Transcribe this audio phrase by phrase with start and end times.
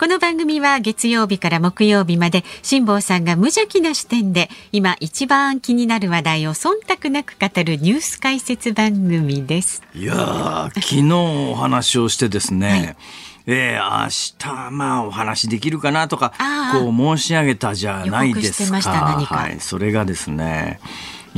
[0.00, 9.82] この番組は月曜日から木曜日まで辛坊さんが無邪気な視点で今一番気になる話題を忖度なく語るニュース解説番組です。
[9.96, 11.12] いやー昨日
[11.50, 12.96] お話をしてですね、はい。
[13.48, 16.32] えー、明日まあお話できるかなとか
[16.72, 18.52] こう申し上げたじゃないですか。
[18.52, 19.34] 予告してました何か。
[19.34, 20.78] はい、それがですね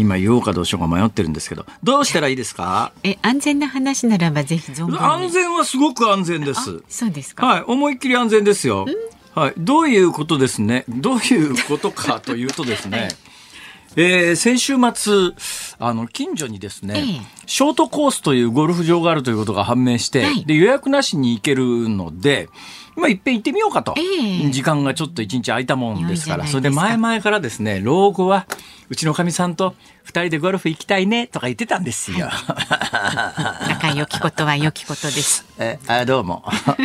[0.01, 2.93] 今言おうかどうしようか迷ってるんですけどどうしたらいいですか？
[3.05, 4.99] え、安全な話ならばぜひ存分に。
[4.99, 7.47] 安全はすごく安全ですあそうですか。
[7.47, 8.87] はい、思いっきり安全ですよ。
[9.35, 10.85] はい、どういうことですね？
[10.89, 13.09] どういうことかというとですね。
[13.97, 15.33] えー先週末
[15.81, 22.49] あの近所にですね、ええショートコースというゴルフ場があるということが判明して、はいで予約なしに行けるので、
[22.97, 28.47] まあ、いっぺん行ってみようかと、ええ時間がちょっと一日空いたもんですからそれで前々からですね老後は
[28.91, 32.29] うちのかみさんと二人でゴルフ行きたいねとか言ってたんですよ。
[33.69, 35.47] 仲良きことは良きことです。
[35.61, 36.45] えあどうも、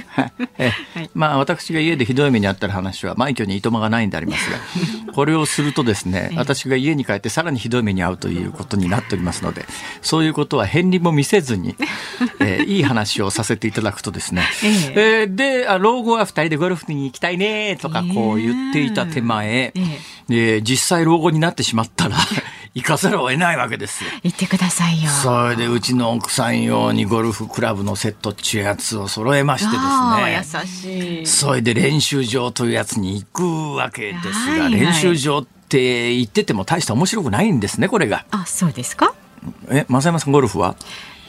[0.60, 0.72] え
[1.16, 4.58] まあ私が家でひどい目にあった話は枚挙にいとまがないんでありますが
[5.14, 9.66] これをするとですね私が家に帰ってさらにひどい目に遭うということになっておりますので
[10.04, 11.76] そういうことは返利も見せずに、
[12.40, 15.24] えーいい話をさせていただくとですね、ええ。
[15.24, 22.18] ーであ老後は二人でゴルフに行きたいねとかこう言っていた手前、えで実際老後になってしまったら
[22.74, 24.10] 行かざるを得ないわけですよ。
[24.24, 25.10] 言ってくださいよ。
[25.10, 30.96] それでうちの奥さん用にゴルフクラブのセットっちゅうやつを揃えましてあですね。
[30.98, 31.26] ー優しい。
[31.26, 38.26] それで練習場というやつに行くわけですが、はいはい練習場って言ってても大して面白くないんですね、これが。
[38.30, 39.16] あ、そうですか？
[39.70, 40.76] え、正山さんゴルフは？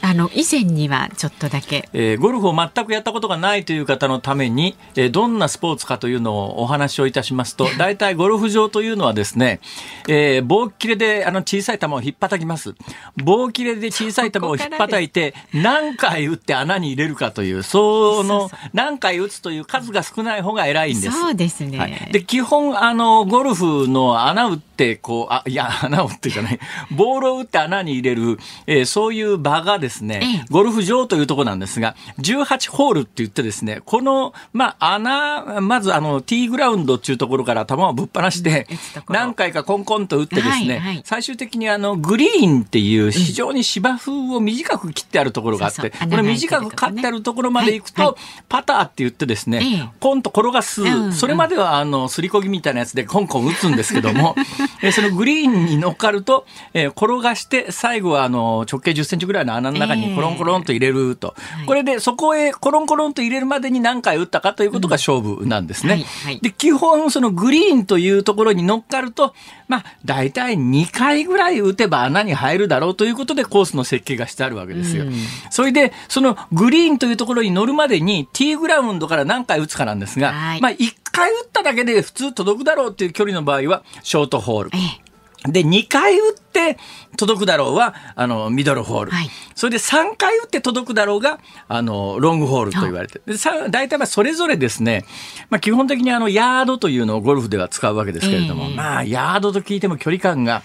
[0.01, 1.87] あの以前にはちょっとだけ。
[1.93, 9.59] えーゴルフを全くやったことがないという方のために、えーどんなスポーツかというのをお話をいたしますと、 大体ゴルフ場というのはですね、
[10.07, 12.75] えー棒切れであの小さい球を引っ叩きます。
[13.23, 21.19] 棒切れで小さい球を引っ叩いて、何回打って穴に入れるかという、その、何回打つという数が少ない方が偉いんです。
[21.19, 21.77] そうですね。
[21.77, 26.59] はい、で基本あのゴルフの穴打ってこうあいや 穴を打ってじゃない
[26.91, 30.45] ボールを打って穴に入れる、えーそういう場がですね、ええ。
[30.49, 38.67] ゴルフ場というところなんですが18ホールって言ってですねこの、まあ、穴まずあのティーグラウンドっていうところから球をぶっ放して、
[39.09, 41.01] 何回かコンコンと打ってですね、はいはい。
[41.05, 48.17] 最終的にあのグリーンっていう非常に芝生を短く切ってあるところがあって、これ短く刈ってあるところまで行くと、
[48.49, 49.89] パターって言ってですね、ええ。
[49.99, 51.13] コンと転がす、うん。
[51.13, 54.35] それまではあのすりこぎみたいなやつでコンコン打つんですけども
[54.81, 65.93] えーそのグリーンに乗っかると、えー転がして最後はあの直径10センチぐらいの穴の中にコロンコロンと入れると、えこれでそこへコロンコロンと入れるまでに何回打ったかということが勝負なんですね。
[65.93, 69.33] はいはいで基本そのグリーンというところに乗っかると
[69.67, 75.05] まあ大体2回ぐらい打てば穴に入るだろうということでコースの設計がしてあるわけですよ。
[75.05, 75.13] うん
[75.49, 84.56] それでそのグリーンというところに乗るまでにティーグラウンドから何回打つかなんですが、はいまあ1回打っただけで普通届くだろうっていう距離の場合はショートホール。
[84.73, 85.07] え
[85.51, 86.77] で、2回打って
[87.15, 89.11] 届くだろうは、あの、ミドルホール。
[89.11, 89.29] はい。
[89.55, 93.21] それで3回打って届くだろうが、あの、ロングホールと言われて。
[93.25, 95.05] でさ大体まあそれぞれですね、
[95.49, 98.75] まあ基本的にあの、ヤードというのをゴルフでは使うわけですけれども、ええ。
[98.75, 100.63] まあ、ヤードと聞いても距離感が、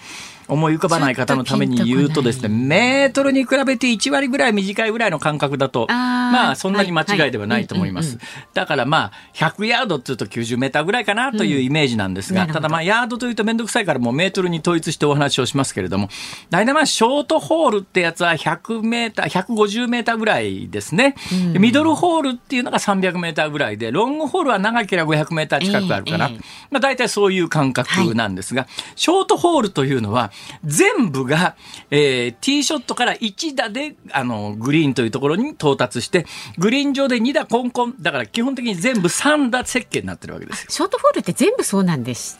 [0.53, 8.17] 思い浮かばない方のために言うとですね、メートルに比べて1割ぐらい短いぐらいの感覚だと、まあそんなに間違いではないと思います。
[8.17, 8.25] はい。
[8.53, 16.09] だからまあ100ヤードっていうと90メーターぐらいかなというイメージなんですが、うんただまあヤードというと面倒くさいからもうメートルに統一してお話をしますけれども、
[16.49, 21.15] 大体まあショートホールってやつは100メーター、150メーターぐらいですね。
[21.53, 26.27] でミドルホールっていうのが300メーターぐらいで、ロングホールは長ければ500メーター近くあるかな。
[26.27, 26.39] ええええ。
[26.71, 30.31] まあ大体そういう感覚なんですが、ショートホールというのは
[30.63, 31.55] 全部が、
[31.91, 36.25] えーティーショットから1打であのグリーンというところに到達して、
[36.57, 40.67] グリーン上で2打コンコン、だから基本的に全部3打設計になってるわけですよ。
[40.69, 42.37] ショートホールって全部そうなんです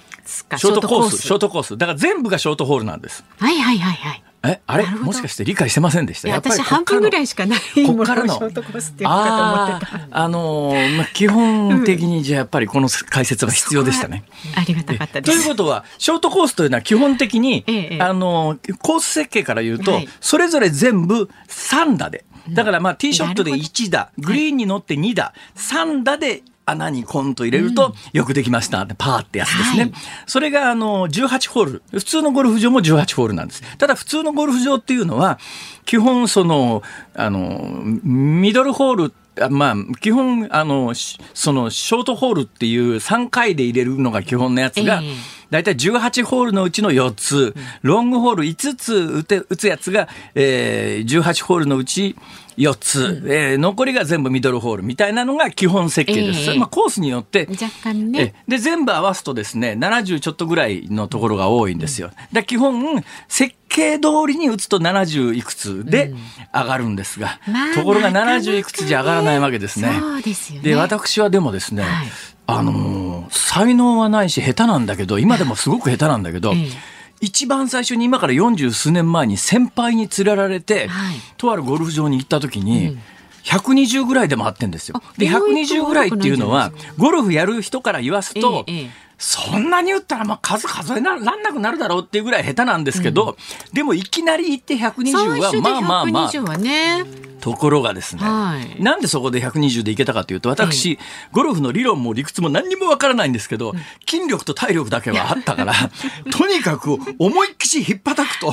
[0.48, 0.58] か？
[0.58, 1.78] ショートコース、ショートコース。
[1.78, 3.24] だから全部がショートホールなんです。
[3.38, 4.24] はいはいはいはい。
[4.46, 4.86] え、あれ？
[4.86, 6.28] もしかして理解してませんでした？
[6.28, 7.60] いややっぱり私半分ぐらいしかない。
[7.88, 8.34] こっからの。
[8.34, 9.96] ものをショートコースっていうのかと思ってた。
[9.96, 14.26] あーあのーまあ、基本的にじゃあやっぱりこの解説は必要でしたね。
[14.56, 15.48] ありがたかったでというす。
[15.48, 20.10] ことは、ショートコースというのは基本的に、ええあの、コース設計から言うと、はい。
[20.20, 22.26] それぞれ全部3打で。
[22.50, 29.84] だからまあティーショットでなるほ1打、グリーンに乗って2打、3打で穴にコンと入れると、よくできましたってパーってやつですね。
[29.84, 29.94] はい
[30.26, 31.82] それが、あの、18ホール。
[31.92, 33.62] 普通のゴルフ場も18ホールなんです。
[33.78, 35.40] ただ、普通のゴルフ場っていうのは、
[35.86, 36.82] 基本、その、
[37.16, 45.16] あの、ミドルホールあまあ、基本、あの、しその、ショートホールっていう3回で入れるのが基本のやつがええ、
[45.50, 52.16] だいたい18ホールのうちの4つ、ロングホール5つ打て打つやつが、えー、18ホールのうち
[52.58, 56.52] 4つ、えー残りが全部ミドルホールみたいなのが基本設計です。
[56.52, 58.34] ええまあ、コースによって、若干ね。
[58.36, 62.12] えで全部合わすとですね70ちょっとぐらいのところが多いんですよ。
[62.32, 66.14] だ基本設計通りに打つと70いくつで
[66.54, 69.98] 上がるんですが、まあところがなかなかね70いくつじゃ上がらないわけですね。
[70.00, 70.70] そうですよね。
[70.70, 72.08] で私はでもですね、はい
[72.46, 76.93] あのー才能はないし下手なんだけど今でもすごく下手なんだけど、ええ
[77.24, 81.16] 一番最初に今から40数年前に先輩に連れられて、はい。
[81.38, 82.98] とあるゴルフ場に行った時に、
[83.46, 85.02] 120ぐらいで回ってんですよ。
[85.18, 88.90] で、意外と120ぐらいっていうのはゴルフやる人から言わすと、ええええ
[89.24, 93.38] そんなに打ったらまあ数数えならんなくなるだろうっていうぐらい下手なんですけど、
[93.72, 97.34] でもいきなり行って120はまあまあまあ、120はね。
[97.44, 100.98] ところがですね、はいなんでそこで120でいけたかというと、私、
[101.34, 103.74] ゴルフの理論も理屈も何にもわからないんですけど、
[104.10, 105.74] 筋力と体力だけはあったから、
[106.32, 108.52] とにかく思いっきし引っ叩くと、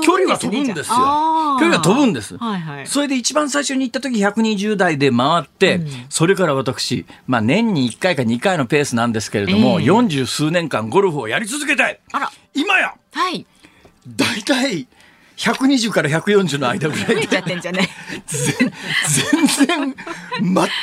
[0.00, 0.50] 距離はぶんですね。
[0.50, 0.96] 飛ぶんですよ。
[0.96, 2.38] 距離が飛ぶんです。
[2.38, 2.86] はいはい。
[2.86, 12.00] それで一番最初に行った時120台で回って、それから私、まあ年に1回か2回のペースなんですけれども、ええ40数年間ゴルフをやり続けたい。
[12.12, 13.46] あら、今や、はい。
[14.08, 14.88] だいたい
[15.40, 17.40] 120から140の間ぐらいで。
[18.26, 19.96] 全然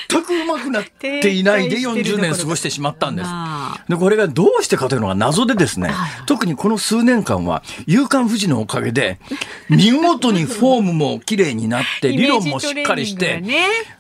[0.10, 3.84] 全くうまくなっていないで停滞してる40年過ごしてしまったんですあ。
[3.88, 9.20] でこれがどうしてかというのが謎でですねはい特にこの数年間は夕刊富士のおかげで
[9.70, 13.44] 見事にフォームも綺麗になって理論もしっかりして、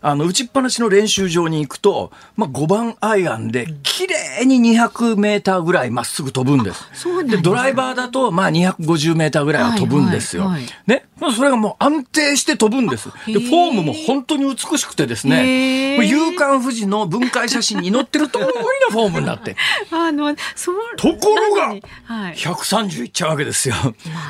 [0.01, 6.85] あの打ちっぱなしの練習場に行くと、まあ、5番アイアンで綺麗に200メーターぐらいまっすぐ飛ぶんです
[7.27, 10.46] でドライバーだとまあ250メーターぐらいは飛ぶんですよ。
[10.47, 13.09] はいね、まあそれがもう安定して飛ぶんです。
[13.25, 18.51] で、フォームも本当に美しくてですへね、ーこれ夕刊富士の分解写真に載ってる通りの
[18.91, 19.55] フォームになって、
[19.91, 20.75] あの、そう。
[20.97, 22.35] ところがなのにはい。
[22.35, 23.75] 130いっちゃうわけですよ。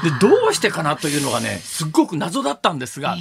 [0.03, 3.17] で、どうしてかなというのがね、すっごく謎だったんですが、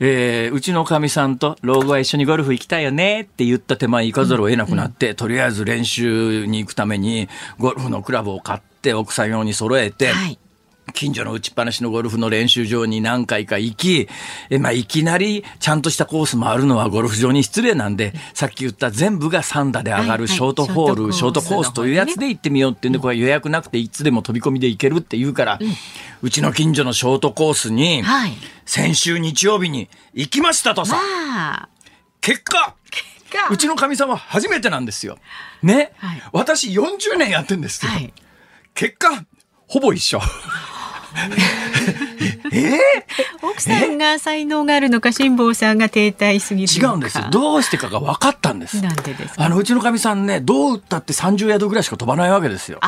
[0.00, 7.28] えーうちのかみさんと老後は一緒にゴルフ行きたいよねって言った手前行かざるを得なくなって、とりあえず練習に行くために
[7.58, 10.38] ゴルフのクラブを買って奥さん用に揃えて、はい。
[10.92, 14.08] 近所の打ちっぱなしのゴルフの練習場に何回か行き、
[14.50, 25.58] えまあ、いきなりちゃんとしたコース回るのはゴルフ場に失礼なんで、さっき言った全部が3打で上がるショートホール、シショートコースョートコースというやつで行ってみようっていうんで、これ予約なくていつでも飛び込みで行けるって言うから、
[26.22, 28.32] うちの近所のショートコースに、はい。
[28.66, 31.68] 先週日曜日に行きましたとさ、まあ、
[32.20, 32.76] 結果、
[33.30, 35.18] がうちのかみさんは初めてなんですよ。
[35.62, 35.92] ね。
[35.96, 37.92] はい私40年やってんですよ。
[37.92, 38.12] はい。
[38.74, 39.24] 結果、
[39.66, 40.20] ほぼ一緒。
[42.52, 42.80] ええ？
[43.42, 46.92] 奥さんが才能があるのか、辛坊さんが停滞すぎるのか。
[46.92, 47.24] 違うんですよ。
[47.30, 48.80] どうしてかが分かったんです。
[48.82, 49.44] なんでですか？
[49.44, 52.78] あの、うちのかみさんね、どう打ったって30ヤードぐらいしか飛ばないわけですよ。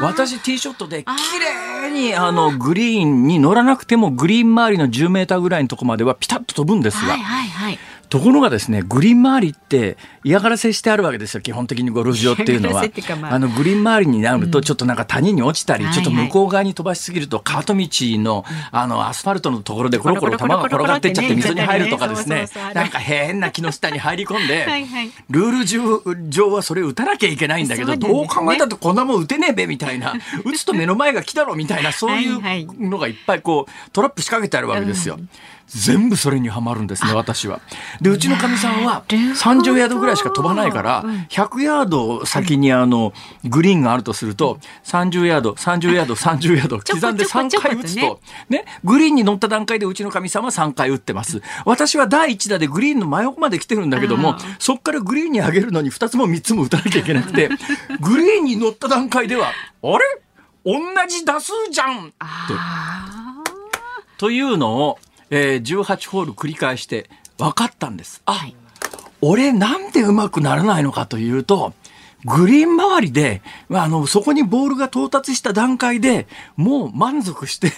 [0.00, 1.08] 私、ティーショットで、綺
[1.40, 7.78] 麗に、あの、グリーンに乗らなくても、グリーン周りの10メーターぐらいのとこまではピタッと飛ぶんですが、はいはいはい。
[8.08, 12.82] ところがですね、グリーン周りって嫌がらせしてあるわけですよ、基本的にゴルフ場っていうのは。
[13.20, 13.34] まあ。
[13.34, 17.88] あの、グリーン周りになると、ちょっとなんか谷に落ちたり、はいちょっと向こう側に飛ばしすぎると、カート道
[18.22, 22.46] の、あの、アスファルトのところでコロコロ球が転がってっちゃって水に入るとかですね。
[22.74, 24.66] なんか変な木の下に入り込んで
[25.30, 32.40] ルール上上はそれ打たなきゃいけないんだけど、どう考えたってこんなもん打てねえべみたいな、打つと目の前が来たろみたいな、そういう
[32.80, 35.18] のがいっぱいこう、トラップ仕掛けてあるわけですよ。
[35.68, 37.60] 全部それにはまるんですね、私は。
[38.00, 39.72] で、うちのかみさんはなるほど。
[39.72, 43.12] 30ヤードぐらいしか飛ばないから、100ヤード先にあの、
[43.44, 51.42] グリーンがあるとすると、30ヤード、30ヤード、 30ヤード、刻んでちょこ3回打つと、ね、グリーンに乗った段階でうちのかみさんは3回打ってます。
[51.64, 57.48] 私は第1打でグリーンの真横まで来てるんだけどもそっからグリーンに上げるのに2つも3つも打たなきゃいけなくて、
[58.00, 59.98] グリーンに乗った段階では、あれ？
[60.64, 60.74] 同
[61.08, 62.06] じ打数じゃん！
[62.06, 62.14] って。
[62.18, 63.42] あ
[64.18, 64.98] というのを、
[65.30, 67.08] えー18ホール繰り返して
[67.38, 68.22] 分かったんです。
[68.26, 68.54] あ、はい
[69.20, 71.72] 俺なんで上手くならないのかというと、
[72.24, 77.72] グリーン周りで、まああの、そこにボールが到達した段階でもう満足して、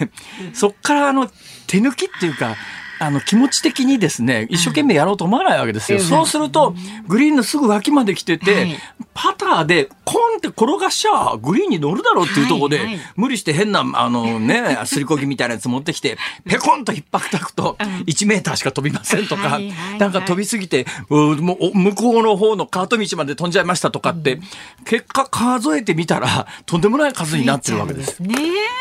[0.53, 1.27] そっからあの、
[1.67, 2.55] 手抜きっていうか、
[3.01, 5.99] あの気持ち的にですね、一生懸命やろうと思わないわけですよ。
[5.99, 6.75] そうすると、
[7.07, 8.79] グリーンのすぐ脇まで来てて、はい、
[9.15, 12.79] パターでコンって転がしちゃグリーンに乗るだろうっていうところで、
[13.15, 16.17] 無理して変な、あのね、 すりこぎみたいなやつ持ってきて、
[16.47, 19.59] ペコンと引っ張くと、1メーターしか飛びませんとか、
[19.97, 24.41] なんか飛びすぎて、もう向こうの方のカート道まで飛んじゃいましたとかって、うん、
[24.85, 28.21] 結果数えてみたら、とんでもない数になってるわけです。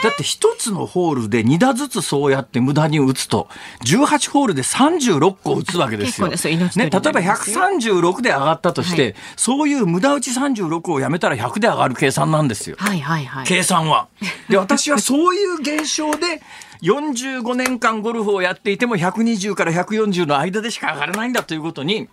[0.02, 3.48] だって一つのホールで2打ずつそうやって無駄に打つと、
[3.84, 6.28] 18ホールで36個打つわけですよ。
[6.28, 12.76] ね、例えば136で上がったとして、はい、そういう無駄打ち36をやめたら100で上がる計算なんですよ。
[12.78, 14.08] はいはいはい、計算は。
[14.48, 16.42] で、 私はそういう現象で、
[16.82, 22.08] 45年間ゴルフをやっていても120から140の間でしか上がらないんだということに、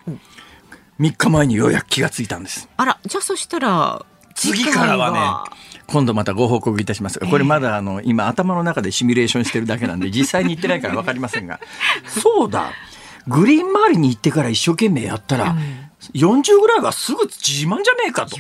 [0.99, 2.67] 3日前にようやく気がついたんです。
[2.75, 7.17] あら、じゃあそしたら、次からはね、今度またご報告いたします。
[7.17, 11.59] が、これまだあの、今頭の中でシミュレーションしてるだけなんで、実際に行ってないから分かりませんが、
[12.07, 12.71] そうだ、
[13.27, 15.55] グリーン周りに行ってから一生懸命やったら、
[16.13, 18.37] 40ぐらいはすぐ自慢じゃねえかと。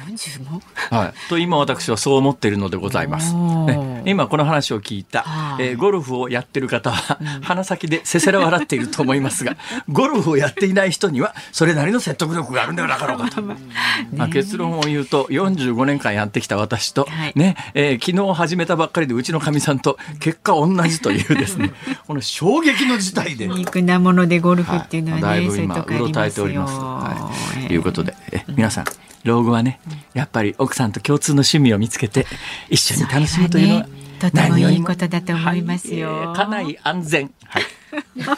[0.95, 3.33] はい、と今私はそう思っているのでございます。
[3.33, 5.25] ね、今この話を聞いた、
[5.59, 9.57] えー、ゴルフをやってる方は、鼻先でせせら笑っていると思いますが、
[9.89, 13.41] ゴルフをやっていない人にはそれなりの説得力があるんではなかろうかと。
[14.13, 21.71] まあ、結論を言うと45年間やってきた私と、はい、ねえー、昨日始めたばっかりでうちのかみさんと結果同じというですね
[22.07, 23.47] この衝撃の事態で。
[23.57, 26.73] 肉なものでゴルフっていうのはね、はい、だいぶ今うろたえております。
[26.73, 27.56] はい。
[27.56, 28.85] ということで、え皆さん
[29.23, 29.79] 老後はね
[30.13, 32.25] やっぱり奥さんと共通の趣味を見つけて
[32.69, 33.87] 一緒に楽しむというのは
[34.19, 36.09] とてもいいことだと思いますよ。
[36.31, 37.31] はい、家内安全。
[37.45, 37.63] はい。
[38.17, 38.35] 今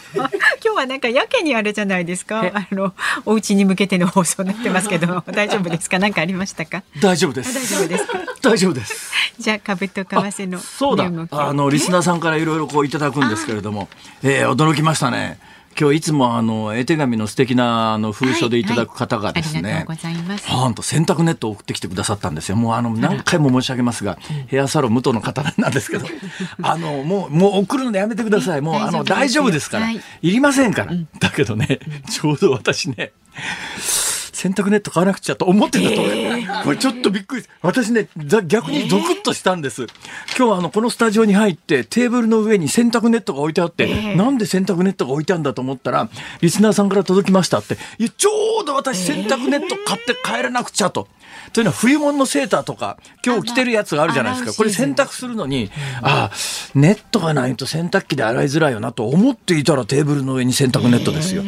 [0.61, 2.41] 日はなんかやけにあれじゃないですか？
[2.53, 2.93] あの
[3.25, 5.99] お家に向けての放送になってますけど、 大丈夫ですか？
[5.99, 6.83] 何かありましたか？
[7.01, 7.53] 大丈夫です。
[7.53, 8.05] 大丈夫です。
[8.41, 9.11] 大丈夫です。
[9.39, 11.05] じゃあ株と為替のそうだ。
[11.31, 13.87] あのリスナーさんからいろいろこういただくんですけれども、
[14.21, 15.39] えー、驚きましたね。
[15.77, 19.85] 今日いつもあの絵手紙の素敵なあの封書でいただく方がですね、
[20.47, 22.55] 本当洗濯ネットを送ってきてくださったんですよ。
[22.55, 26.05] もうあの何回も申し上げますが、ヘアサロン武藤の方なんですけど、
[26.61, 28.61] あのもうもう送るのやめてください。
[28.61, 29.69] もうあの大丈夫です。
[29.69, 30.01] から、い。
[30.21, 30.93] りませんから。
[31.19, 33.11] だけどね、ちょうど私ね。
[34.39, 37.43] 洗濯ネット買わなくちゃと思ってたと、えー、これちょっとびっくり。
[37.61, 38.07] 私ね
[38.47, 39.89] 逆にゾクッとしたんです、えー、
[40.37, 47.77] 今日はあのこのスタジオに入ってテーブルの上に洗濯ネットが置いてあって、えー、なんで洗濯ネットが置いてあるんだと思ったらリスナーさんから届きましたって。
[47.97, 51.09] いやちょうど私洗濯ネット買って帰らなくちゃと。
[51.51, 54.53] というのは冬物のセーターとか今日着てるやつがあるじゃないですか。
[54.53, 55.69] これ洗濯するのに
[56.01, 56.35] ああ
[56.75, 61.43] ネットがないと洗濯機で洗いづらいよなと思っていたらテーブルの上に洗濯ネットですよ。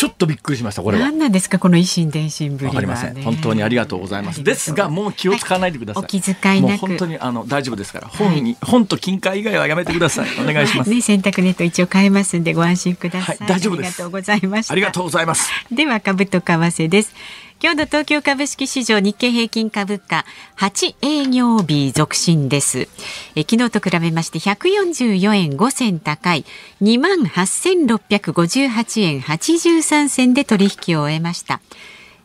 [0.00, 1.04] ちょっとびっくりしましたこれは。
[1.04, 3.22] 何なんですかこの維新伝心ぶりわかりません。
[3.22, 4.42] 本当にありがとうございます。
[4.42, 6.80] ですがもう気を使わないでください、お気遣いなく。
[6.80, 8.08] 本当にあの大丈夫ですから。
[8.08, 10.28] 本に、本と金塊以外はやめてください。
[10.40, 10.90] お願いします。
[10.90, 13.88] ね洗濯ネット一応変えますんでご安心ください、大丈夫です。
[13.88, 15.50] ありがとうございましありがとうございます。
[15.70, 17.12] では株と為替です
[17.62, 20.24] 今日の東京株式市場日経平均株価
[20.56, 22.88] 8営業日続伸です。
[23.36, 26.46] え昨日と比べまして144円5銭高い
[26.80, 31.60] 28,658円83銭で取引を終えました。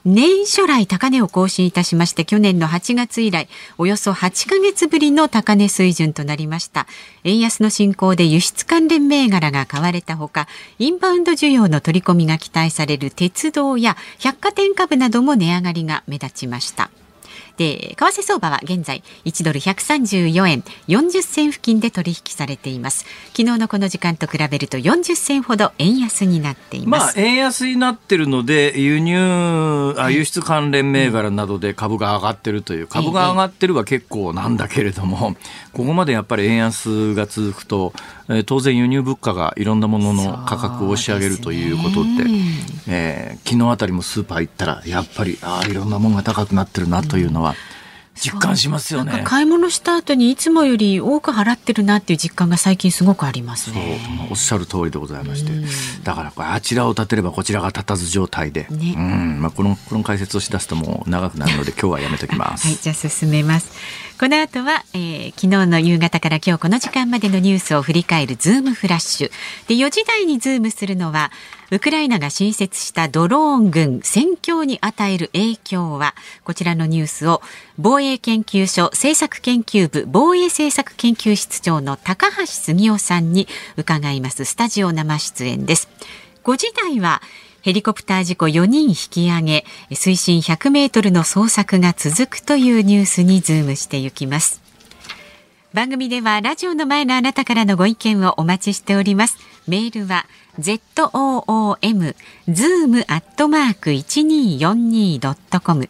[0.05, 6.85] 年初来高値を更新いたしまして去年の8月以来およそ8ヶ月ぶりの高値水準となりました。
[7.23, 10.47] 円安の進行で輸出関連銘柄が買われたほか
[10.77, 16.91] インバウンド需要の取り込みが期待される鉄道や百貨店株なども値上がりが目立ちました。
[17.57, 23.05] で為替相場は現在1ドル134円40銭付近で取引されています。
[23.27, 27.17] 昨日のこの時間と比べると40銭ほど円安になっています。
[27.17, 35.35] まあ円安になってるので輸入あ輸出関連銘柄などで株が上がってるという、株が上がってるは結構なんだけれども、
[35.73, 37.93] ここまでやっぱり円安が続くと
[38.27, 42.09] えー、当然輸入物価がいろんなものの価格を押し上げるということって、
[42.87, 47.55] えー、昨日あたりもスーパー行ったらやっぱりああいろんなものが高くなってるなというのは、
[48.15, 49.21] 実感しますよね。
[49.25, 53.99] 買い物した後にいつもより多く払ってるなっていう実感が最近すごくありますね。
[54.31, 55.51] おっしゃる通りでございまして、
[56.03, 59.41] だからあちらを立てればこちらが立たず状態で、ね、うん。
[59.41, 62.67] まあ、このこの解説をしだすともう長くなるので今日はやめときます。
[62.67, 63.71] はいじゃあ進めます
[64.17, 69.31] この後は、えー、昨日の夕方から今日この時間までのニュースを振り返るズームフラッシュ。
[69.67, 71.33] で4時台にズームするのは
[71.69, 77.41] ウクライナが新設したドローン軍戦況に与える影響はこちらのニュースを
[77.77, 84.45] 防衛研究所政策研究部防衛政策研究室長の高橋杉雄さんに伺います。
[84.45, 85.89] スタジオ生出演です。
[86.45, 87.21] 5時台は
[87.65, 94.61] ヘリコプター事故4人引き上げ水深100メートルの捜索が続くというニュースにズームしていきます。
[95.73, 99.39] 番組ではラジオの前のあなたからのご意見をお待ちしております。
[99.67, 100.27] メールは
[100.59, 102.15] zoom
[102.47, 105.89] zoom アットマーク 1242.com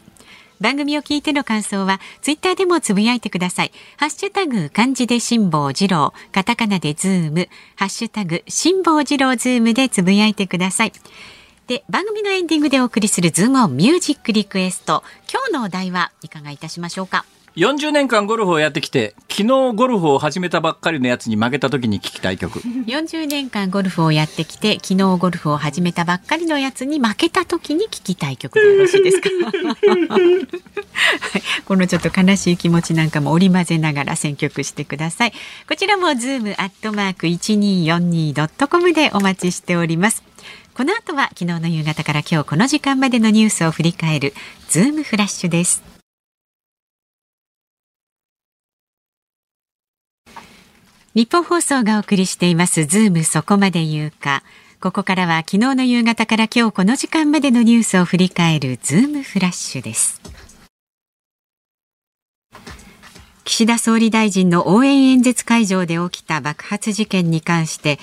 [0.62, 3.74] 番組を聞いての感想はツイッターでもつぶやいてください。
[3.98, 6.14] ハッシュタグ漢字で辛坊治郎。
[6.32, 7.50] カタカナでズーム。
[7.76, 10.94] ハッシュタグ辛坊治郎ズームでつぶやいてください。
[11.68, 22.60] で番組のエンディングでお送りするズームオンミュージックリクエスト今日のお題はいかがいたしましょうか？40年間ゴルフをやってきて、昨日ゴルフを始めたばっかりのやつに負けた時に聞きたい曲。
[22.60, 29.30] 40年間ゴルフをやってきて、昨日ゴルフを始めたばっかりのやつに負けた時に聞きたい曲でよろしいですか？
[31.66, 35.32] このちょっと悲しい気持ちなんかも織り交ぜながら選曲してください。
[35.68, 40.24] こちらもズームアットマーク 1242.com でお待ちしております。
[40.76, 44.34] この後は昨日の夕方から今日この時間までのニュースを振り返る
[44.68, 45.82] ズームフラッシュです。
[51.14, 54.44] ニッポン放送がお送りしていますズームそこまで言うか
[54.82, 60.22] ここからは昨日の夕方から今日この時間までのニュースを振り返るズームフラッシュです
[63.46, 67.98] 岸田総理大臣の応援演説会場で起きた爆発事件に関して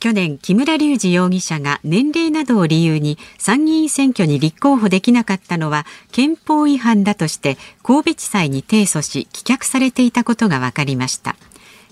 [0.00, 11.36] 去年木村隆二容疑者が年齢などを理由に参議院選挙に立候補できなかったのは憲法違反だとして神戸地裁に提訴し棄却されていたことが分かりました。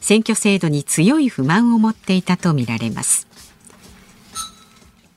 [0.00, 3.26] 選挙制度に強い不満を持っていたとみられます。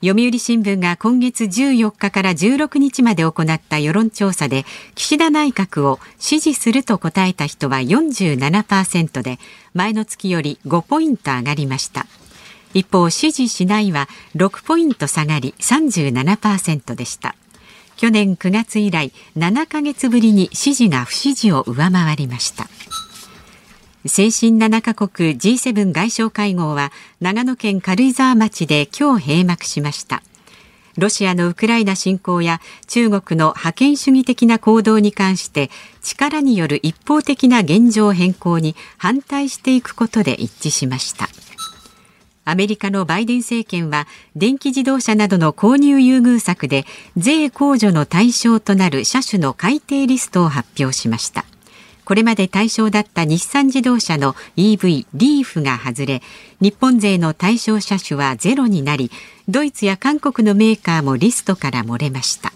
[0.01, 4.63] 読売新聞が今月14日から16日まで行った世論調査で
[4.95, 9.39] 岸田内閣を支持すると答えた人は47%で
[9.73, 12.07] 前の月より5ポイント上がりました。
[12.73, 17.35] 一方支持しないは6ポイント下がり37%でした。
[17.97, 22.67] 去年9月以来7ヶ月ぶりに支持が不支持を上回りました。
[24.05, 30.23] 先進7カ国 G7 外相会合は長野県軽井沢町で今日閉幕しました。
[30.97, 35.69] ロシアのウクライナ侵攻や中国の覇権主義的な行動に関して
[36.01, 41.27] 力による一方的な現状変更に反対していくことで一致しました。
[42.49, 51.45] アメリカのバイデン政権は電気自動車などの購入優遇策で税控除の対象となる車種の改定リストを発表しました。
[52.05, 56.23] これまで対象だった日産自動車の EV リーフが外れ
[56.59, 59.11] 日本勢の対象車種はゼロになり
[59.47, 62.51] ドイツや韓国のメーカーもリストから漏れました。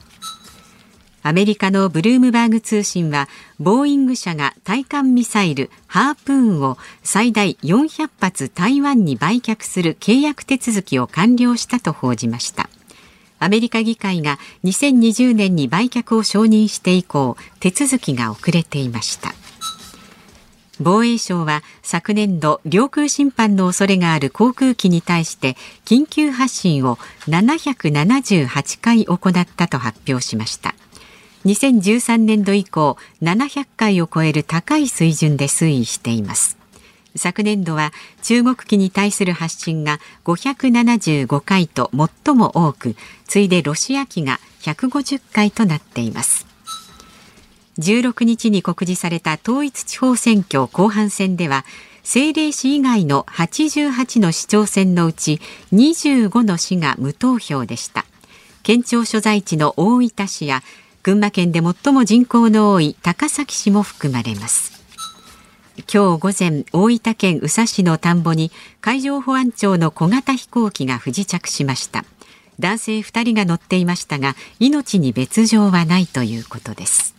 [1.26, 12.70] アメリカのブルームバーグ通信はボーイング社が対艦ミサイルハープーンを最大400発台湾に売却する契約手続きを完了したと報じました。
[13.40, 19.34] アメリカ議会が2020年に売却を承認して以降手続きが遅れていました。
[20.82, 25.56] 防衛省は昨年度領空侵犯の恐れがある航空機に対して
[25.86, 30.76] 緊急発進を778回行ったと発表しました。
[31.46, 36.58] 2013年度以降700回を超える高い水準で推移しています。
[37.16, 37.92] 昨年度は
[38.24, 41.92] 中国機に対する発信が575回と
[42.26, 42.96] 最も多く
[43.28, 46.48] 次いでロシア機が150回となっています。
[47.80, 51.66] 16日に告示された統一地方選挙後半戦では
[52.04, 55.40] 政令市以外の88の市長選のうち
[55.74, 58.06] 25の市が無投票でした。
[58.62, 60.64] 県庁所在地の大分市や
[61.04, 64.72] 群馬県で最も人口の多い高崎市も含まれます。
[65.94, 72.06] 今日午前大分県宇佐市の田んぼに海上保安庁の小型飛行機が不時着しました。
[72.58, 77.14] 男性2人が乗っていましたが命に別状はないということです。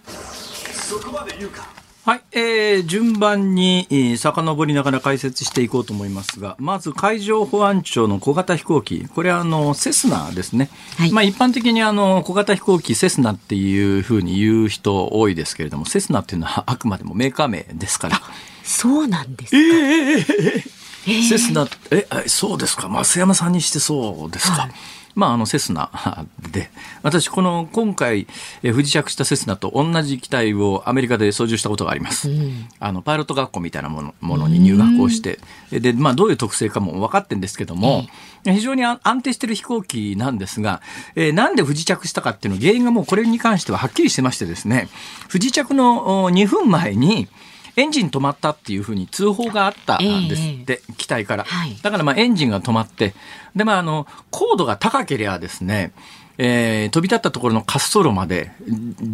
[2.04, 10.68] はい、えー、順番に、えー、遡りながら解説していこうと思いますが、まず海上保安庁の小型飛行機、これはあのセスナですね。
[10.98, 18.20] はい、まあ一般的にあの小型飛行機セスナっていうふうに言う人多いですけれども、セスナっていうのは あくまでもメーカー名ですから。
[18.62, 19.56] そうなんですか。
[19.56, 20.70] えー、
[21.06, 22.90] えー、セスナえそうですか。
[22.90, 24.52] 増山さんにしてそうですか。
[24.52, 24.72] はい
[25.14, 25.90] まあ、あのセスナ
[26.50, 26.70] で、
[27.02, 28.26] 私、この今回、
[28.62, 32.30] え不時着したセスナと同じ機体をアメリカで操縦したことがあります。
[32.30, 35.38] うん、あのパイロット学校みたいなものものに入学をして、
[35.70, 38.06] で、まあ、どういう特性かも分かってるんですけども、
[38.44, 40.82] 非常に安定している飛行機なんですが、
[41.14, 44.88] えー、なんで不時着したかっていうの原因がもうこれに関してははっきりしてましてですね、
[45.28, 47.28] 不時着の2分前に、
[47.76, 53.14] エンジン止まったっていうふうに通報があったんですって、えー、機体から、はい、だからまあエンジンが止まって。
[53.54, 55.92] でまああの高度が高ければですね
[56.36, 58.50] えー、飛び立ったところの滑走路まで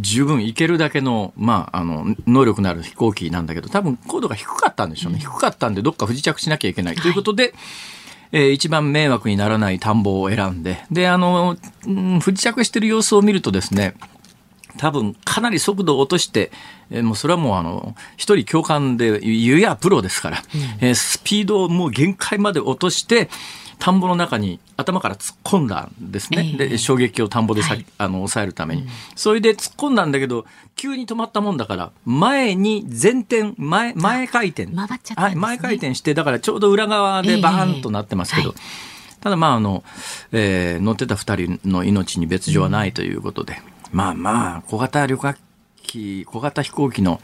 [0.01, 6.97] 十分行けるだけの,、まあ、あの能力のある飛行機なんだけど多分高度が低かったんでしょうね、低かったんでどっか不時着しなきゃいけない。
[6.97, 7.53] ということで、はい
[8.33, 13.95] えー、一番迷惑にならない田んぼを選んで、で、あの、うん、不時着してる様子を見るとですね、
[14.81, 16.51] 多分かなり速度を落として、
[16.91, 23.29] えー、もうそれはもうあの、一人教官で、ゆやプロですから、うん、えー、スピードをもう限界まで落として、
[23.79, 26.53] 田んぼの中に頭から突っ込んだんですね。
[26.55, 34.67] えー、で、衝撃を田んぼでさ、はい、あの、抑えるために、うん、それで突っ込んだんだけど、急に止まったもんだから、前に前転、前、前回転。
[34.67, 38.61] 回っちゃった、ね、はい、前回転して、だからちょうど裏側でバーンとなってますけど、えーはい。
[39.21, 39.85] ただまああの、
[40.33, 43.61] えー、乗ってた2人の命に別状はないということで、うん、
[43.93, 45.39] まあまあ小型旅客
[45.83, 47.21] 機小型飛行機の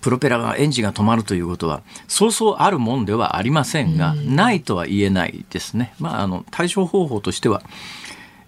[0.00, 5.94] プロペラがエンジンが止まるということはそうそうあるもんではありませんが、うん、ないとは言えないですね。
[5.98, 7.62] まあ、あの対処方法としては、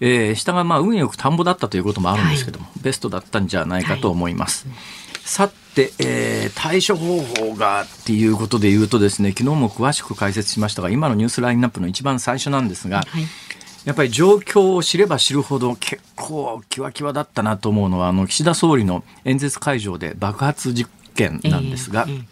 [0.01, 4.69] えー、下がまあ運よく田んぼだったということもあるんですけども、はい、ベストだったんじゃないかと思います。
[4.69, 4.77] はい、
[5.25, 13.27] さて、えー、対処方法がっていうことで言うとですね昨日も詳しく解説しましたが今のニュースラインナップの一番最初なんですが、はい
[13.89, 22.25] やっぱり状況を知れば知るほど結構キワキワだったなと思うのはあの岸田総理の演説会場で爆発実件なんですが、えー、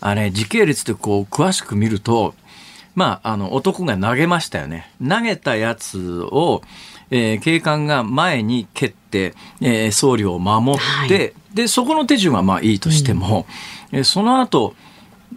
[0.00, 2.34] あれ時系列でこう詳しく見ると、
[2.94, 4.90] まあ、あの男が投げましたよね。
[5.06, 6.62] 投げたやつを、
[7.10, 13.44] えー、警官が前に蹴って、えー、総理を守って、はい、でそこの手順はまあいいとしても、
[13.92, 14.74] うん、えー、その後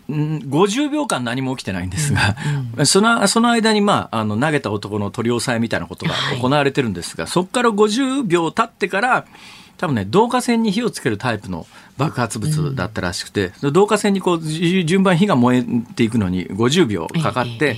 [0.10, 2.36] 50秒間何も起きてないんですが、
[2.76, 9.26] うんうん、そのその間に、まあ、あの投げた男の取り押さえみたいなことが行われてるんですが、はい、そこから50秒経ってから
[9.78, 11.66] 多分ね導火線に火をつけるタイプの
[11.98, 15.64] 爆発物だったらしくて、うん、導火線にこう順番火が燃え
[15.96, 17.78] ていくのに50秒かかって、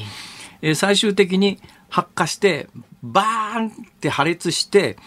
[0.62, 2.68] えー、最終的に発火して
[3.02, 4.98] バーンって破裂して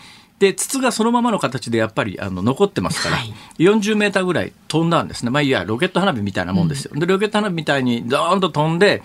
[0.40, 6.90] で筒がそのままの形でやっぱりあの残ってますから、はい、40メーターぐらい飛んだんですね、まあ、いやロケット花火みたいなもんですよ。
[6.94, 9.02] うん、でロケット花火みたいにドーンと飛んで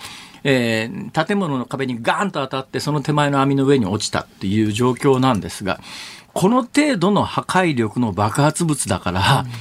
[0.48, 5.80] えー、建物の壁にガーンと当たってその手前の網の上に落ちたっていう状況なんですが
[6.36, 9.52] この程度の破壊力の爆発物だから、うん。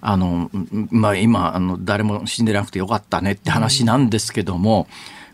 [0.00, 0.50] あの、
[0.92, 4.86] まあ、今、あの、誰も死んでなくてよかったねって話なんですけども、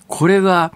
[0.08, 0.72] これが、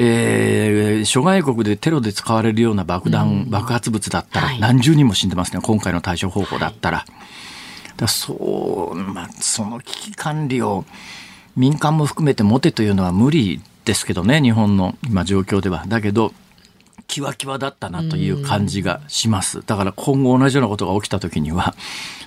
[0.00, 7.04] えー、諸外国でテロで使われるような爆弾、爆発物だったら、何十人も死んでますね、今回の対処方法だったら。
[7.96, 10.84] だそう、まあ、その危機管理を
[11.56, 15.84] 民間も含めて持てというのは無理ですけどね、日本の今状況では。
[15.88, 16.32] だけど、
[17.08, 19.62] キワキワだったなという感じがします。
[19.66, 21.74] だから今後同じようなことが起きた時には、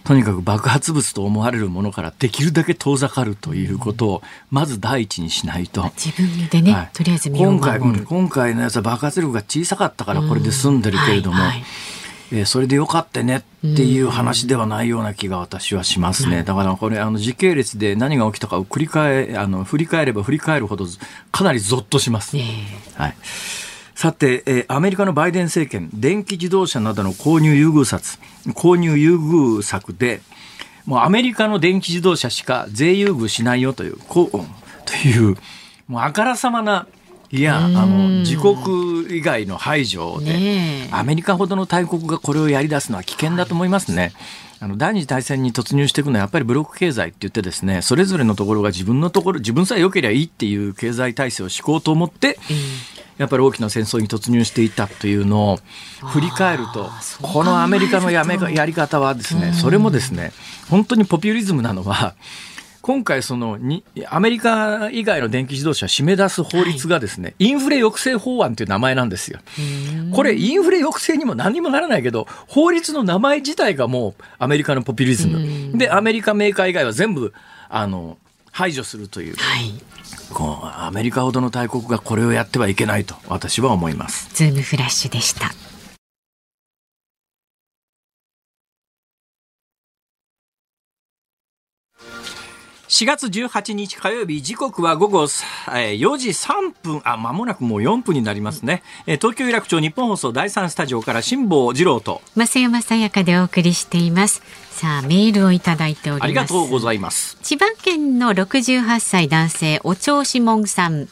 [0.04, 5.84] とにかく爆発物と思われるものからできるだけ遠ざかるということをまず第一にしないと。
[5.96, 11.64] 自分でね、はい、とりあえず今回、今回のやつは爆発力が小さかったからこれで済んでるけれども、はいはい
[12.32, 13.42] えー、それでよかったねっ
[13.76, 16.44] ていう話ではないような気が私はしますね。
[16.44, 20.88] だからこれ、あの時系列で何が起きたかを繰り返、あの、振り返れば振り返るほど、
[21.32, 22.38] かなりゾッとします。
[22.96, 23.16] はい。
[24.02, 28.02] さて、えー、アメリカのバイデン政権、電気自動車などの購入優遇策、
[28.48, 30.22] 購入優遇策で、
[30.88, 34.40] もうアメリカの電気自動車しか税優遇しないよという、こう、
[34.90, 35.38] という、
[35.88, 36.88] もうあからさまな、
[37.30, 44.14] いや、あの、自国以外の排除で、アメリカほどの大国がこれをやり出すのは危険だと思いますね。
[44.60, 52.38] あの第二次大戦に突入していくのはやっぱりブロック経済って言ってですねそれぞれのところが自分のところ自分さえ良ければいいっていう経済体制を敷こうと思って、
[53.22, 55.58] やっぱり大きな戦争に突入していったというのを
[56.12, 56.90] 振り返ると
[57.22, 60.32] このアメリカのやめやり方はですねそれもですね
[60.72, 62.16] 本当にポピュリズムなのは
[62.82, 69.40] 今回そのにアメリカ以外の電気自動車を締め出す法律がですね、はい、インフレ抑制法案という名前なんですよ。
[70.16, 75.78] これインフレ抑制にも何にもならないけど法律の名前自体がもうアメリカのポピュリズム。
[75.78, 77.34] でアメリカメーカー以外は全部
[77.70, 78.18] あの
[78.52, 79.74] 排除するという、はい、
[80.34, 84.30] こうアメリカほどの大国がこれをやってはいけないと私は思います。
[84.34, 85.52] ズームフラッシュでした。
[92.92, 98.84] 4月18日火曜日時刻は午後4時3分あまもなくもう4分になりますね。
[99.06, 104.42] 東京有楽町日本放送第3スタジオから辛坊治郎と増山さやかでお送りしています
[104.82, 106.24] さあメールをいただいております。
[106.24, 107.38] ありがとうございます。
[107.44, 110.68] 千葉県の68歳男性お調子もん。
[110.68, 111.08] さん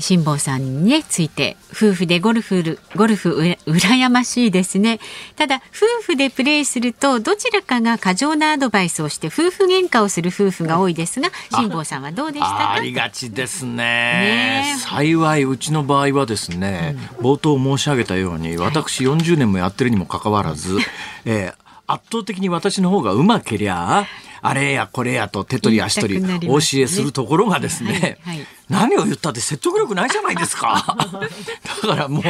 [0.00, 4.98] 辛坊さんについて夫婦でゴルフゴルフうら羨ましいですね。
[5.36, 12.72] ただ夫婦でプレーするとどちらかが過剰なアドバイスをして夫婦喧嘩をする夫婦が多いですが辛坊さんはどうでしたか？
[12.72, 13.76] ありがちですね。
[13.76, 14.78] ねえ。
[14.80, 20.78] 幸いうちの場合はですね、冒頭申し上げたように私40年もやってるにもかかわらず、
[21.24, 24.06] えー圧倒的に私の方がうまけりゃ
[24.40, 28.46] あれやこれやと手取り足取りお教えするところがですね、はいはい。
[28.68, 30.84] 何を言ったって説得力ないじゃないですか。
[31.82, 32.22] だからもう、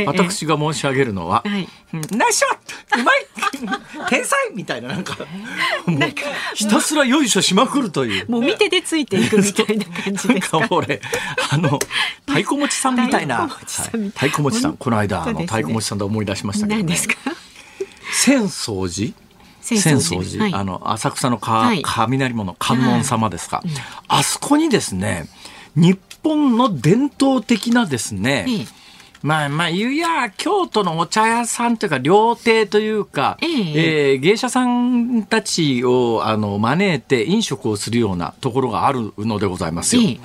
[0.00, 0.06] い。
[0.06, 2.58] 私が申し上げるのは、ナイスショッ
[2.94, 3.26] トうまい
[4.08, 5.16] 天才みたいななんか
[5.86, 6.00] もう
[6.54, 8.30] ひたすらよいしょしまくるという。
[8.30, 10.60] もう見てでついていくみたいな感じなんですか？
[10.68, 11.00] か俺、
[11.50, 11.70] あの、
[12.26, 13.48] 太鼓持ちさんみたいな。
[13.48, 14.30] 太鼓持ちさんみたいはい。
[14.30, 16.82] 太鼓持ちさん、この間、ね太鼓持ちさんで思い出しましたけど、ね。
[16.84, 17.14] 何ですか？
[18.12, 19.12] 浅草寺？
[19.62, 20.54] 浅草寺、はい。
[20.54, 21.82] あの、浅草のか、はい。
[21.84, 23.62] 雷門の観音様ですか。
[24.08, 25.28] あそこにですね、
[25.76, 28.66] 日本の伝統的なですね、ええ。
[29.20, 34.10] まあまあ言うや京都のお茶屋さんというか料亭というか、ええ。
[34.12, 40.02] えー芸者さんたちをあの招いて飲食をするようなところがあるのでございますよ。
[40.02, 40.20] ええ。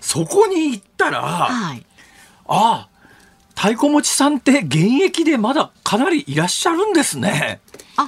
[0.00, 1.84] そこに行ったら、はい。
[2.46, 2.89] ああ
[3.60, 7.60] 太鼓持ちさんって現役でまだかなりいらっしゃるんですね。
[7.98, 8.06] あ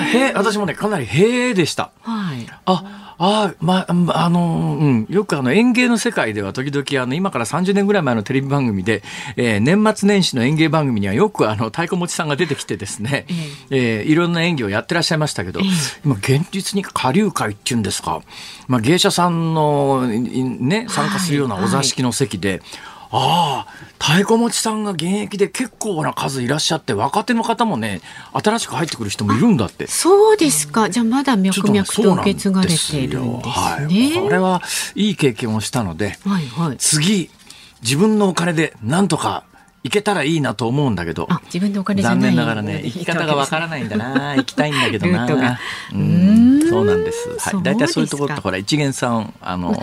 [0.00, 1.90] へえ私もねかなりへえでした。
[2.00, 2.46] はい。
[2.64, 9.02] ああまあまあの、うん、よくあの園芸の世界では時々あの今から30年ぐらい前のテレビ番組で、
[9.36, 13.26] えー年末年始の園芸番組にはよくあの太鼓持ちさんが出てきてですね、
[13.70, 15.60] えーいろんな演技をやってらっしゃいましたけど、
[16.04, 18.22] 今現実に下流会っていうんですか、
[18.66, 22.62] まあ、芸者さんの、いね、参加するようなお座敷の席で、
[23.10, 28.00] ああ、太鼓持ちさんが現役で結構な数いらっしゃって、若手の方もね、
[28.32, 29.86] 新しく入ってくる人もいるんだって。
[29.86, 30.90] そうですか。
[30.90, 34.62] じゃあまだ脈々と受け継がれているんですはい、これねは
[34.94, 36.76] いい経験をしたので、はいはい。
[36.76, 37.30] 次、
[37.82, 39.44] 自分のお金でなんとか
[39.84, 44.32] 行けたらいいなと思うんだけど、あ自分のお金じゃない残念ながらね、行き方がわからないんだな。
[44.36, 45.26] 行きたいんだけどな。
[45.26, 45.58] ルートが
[45.92, 47.28] うんん、そうなんです。
[47.38, 47.62] はい。
[47.62, 49.82] 大体そういうところってほら、一元さん、あの、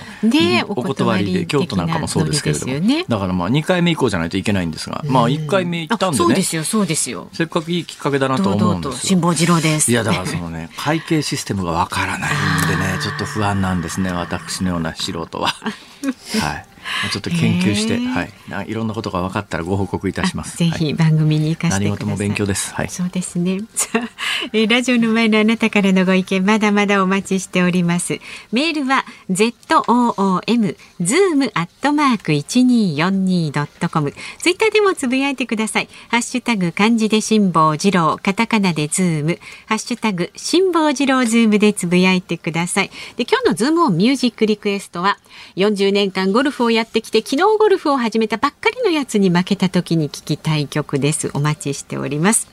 [0.68, 2.74] お断りで、京都なんかもそうですけれども、
[3.08, 8.92] だからまあ2回目以降じゃないといけないんですが、まあ1回目行ったんでそうで、すよそうですよせっかくいいきっかけだなと思うんですよ。
[8.92, 12.32] と辛坊治郎ですいやだからそのね 会計システムがわからない
[12.66, 15.50] んでねちょっと不安なんですね私のような素人は。
[16.42, 16.66] はい。
[17.12, 20.58] ちょっと研究して、はいないろんなことが分かったらご報告いたします。
[20.58, 21.98] ぜはいひ番組に行かせてください。
[21.98, 23.60] 何事も勉強ですはいそうですね。
[24.54, 28.20] えーラジオの前のあなたからのご意見まだまだお待ちしております。
[28.52, 29.54] メールは z
[29.88, 34.14] o o m zoom アットマーク一二四二ドットコム。
[34.40, 35.90] ツイッターでもつぶやいてください。
[36.10, 42.92] ハッシュタグ漢字で辛坊治郎、カタカナでズーム、ハッシュタグ辛坊治郎ズームでつぶやいてください。
[43.18, 45.18] で今日のズームオンミュージックリクエストは
[45.56, 51.32] 40年間ゴルフをやってきて昨日ゴルフを始めたばっかりのやつに負けた時に聴きたい曲です。
[51.34, 52.50] お待ちしております。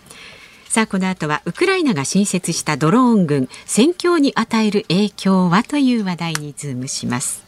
[0.68, 3.48] さあこの後はウクライナが新設したドローン軍。
[3.66, 7.42] 戦況に与える影響はという話題にズームします。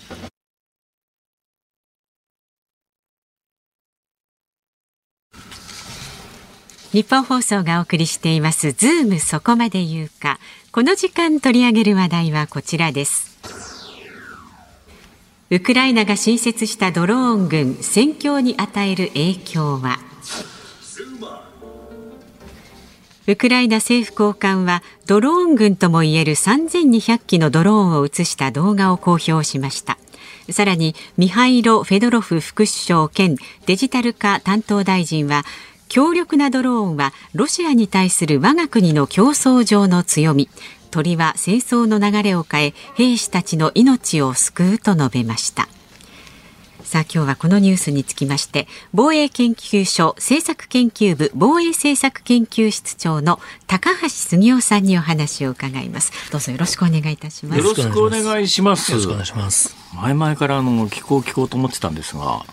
[6.92, 8.73] ニッポン放送がお送りしています。
[8.73, 10.39] ズームそこまで言うか。
[10.71, 13.74] この時間取り上げる話題はこちらです。
[15.55, 20.01] ウクライナが新設したドローン軍戦況に与える影響は？
[23.29, 29.97] ウクライナ政府高官はドローン軍ともいえる3200機のドローンを映した動画を公表しました。
[30.51, 33.37] さらにミハイロ・フェドロフ副首相兼
[33.67, 35.45] デジタル化担当大臣は
[35.88, 40.49] 強力なドローンはロシアに対する我が国の競争上の強み。
[40.94, 45.68] 鳥は戦争の流れを変え兵士たちの命を救うと述べました
[46.85, 58.92] さあ今日はこのニュースにつきまして防衛研究所政策研究部防衛政策研究室長の高橋杉雄さんにお話を伺いますどうぞよろしくお願いいたしますよろしくお願いします。
[58.92, 59.74] よろしくお願いします。
[59.94, 62.44] 前々からあの聞こう聞こうと思ってたんですが、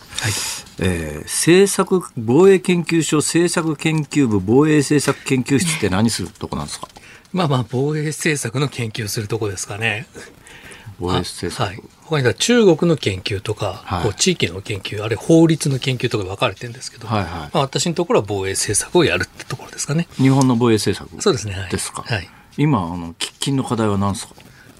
[0.80, 6.88] えー政策防衛研究所政策研究部防衛政策研究室って何するとこなんですか？
[7.32, 10.06] まあまあ、防衛政策の研究するとこですかね。
[11.00, 11.68] 防衛政策。
[11.68, 11.82] はい。
[12.02, 20.06] 他には中国の研究とか、はいこう地域の研究、あれ法律の研究とか分かれてるんですけど、はいはいまあ、私のところは防衛政策をやるってところですかね。
[20.16, 21.22] 日本の防衛政策？
[21.22, 21.54] そうですね。
[21.54, 21.70] はい。
[21.70, 22.02] ですか。
[22.02, 22.28] はい。
[22.58, 24.34] 今あの喫緊の課題は何ですか？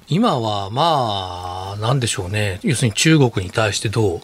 [0.09, 2.61] 今はまあ、なんでしょうね。
[2.62, 4.21] 要するに中国に対してどう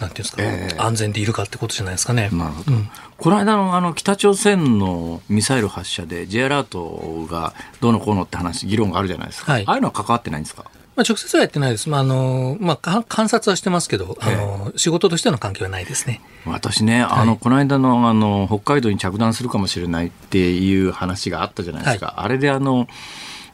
[0.00, 2.30] なんていうんですか、ええ安全でいるかってことじゃないですかね。
[2.32, 2.72] なるほど。
[3.18, 9.52] この間のあの北朝鮮のミサイル発射で J アラートがどうのこうのって話、議論があるじゃないですか。
[9.52, 10.64] はいああいうのは関わってないんですか？
[10.96, 11.88] まあ、直接はやってないです。
[11.88, 16.20] まあ、あの、まあ、か観察はしてますけど、あの、仕事としての関係はないですね。
[16.44, 22.14] 私ね、あの、この間の、あの、北海道に着弾するかもしれないっていう話があったじゃないですか。
[22.18, 22.88] あれで、あの、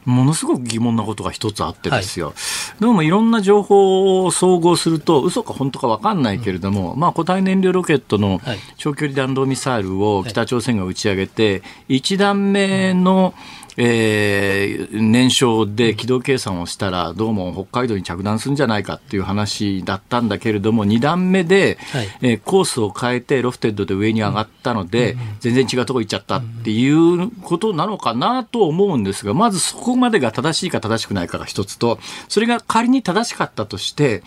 [0.07, 2.33] ものすごく疑問なことが一つあってですよ。
[2.79, 8.59] どうもいろんな情報を総合すると、嘘か本当かわかんないけれども、まあ、固体燃料ロケットのはい。
[8.77, 13.33] 長距離弾道ミサイルを北朝鮮が打ち上げて、1段目の、
[13.79, 22.07] えー燃焼で軌道計算をしたら、どうも北海道に着弾するんじゃないかっていう話だったんだけれども、2段目で、はい。
[22.21, 34.23] えーコースを変えてロフテッドで上に上がったので、全然違うとこ行っちゃったっていうことなのかなと思うんですが、まずそこまでが正しいか正しくないかが一つと、それが仮に正しかったとして、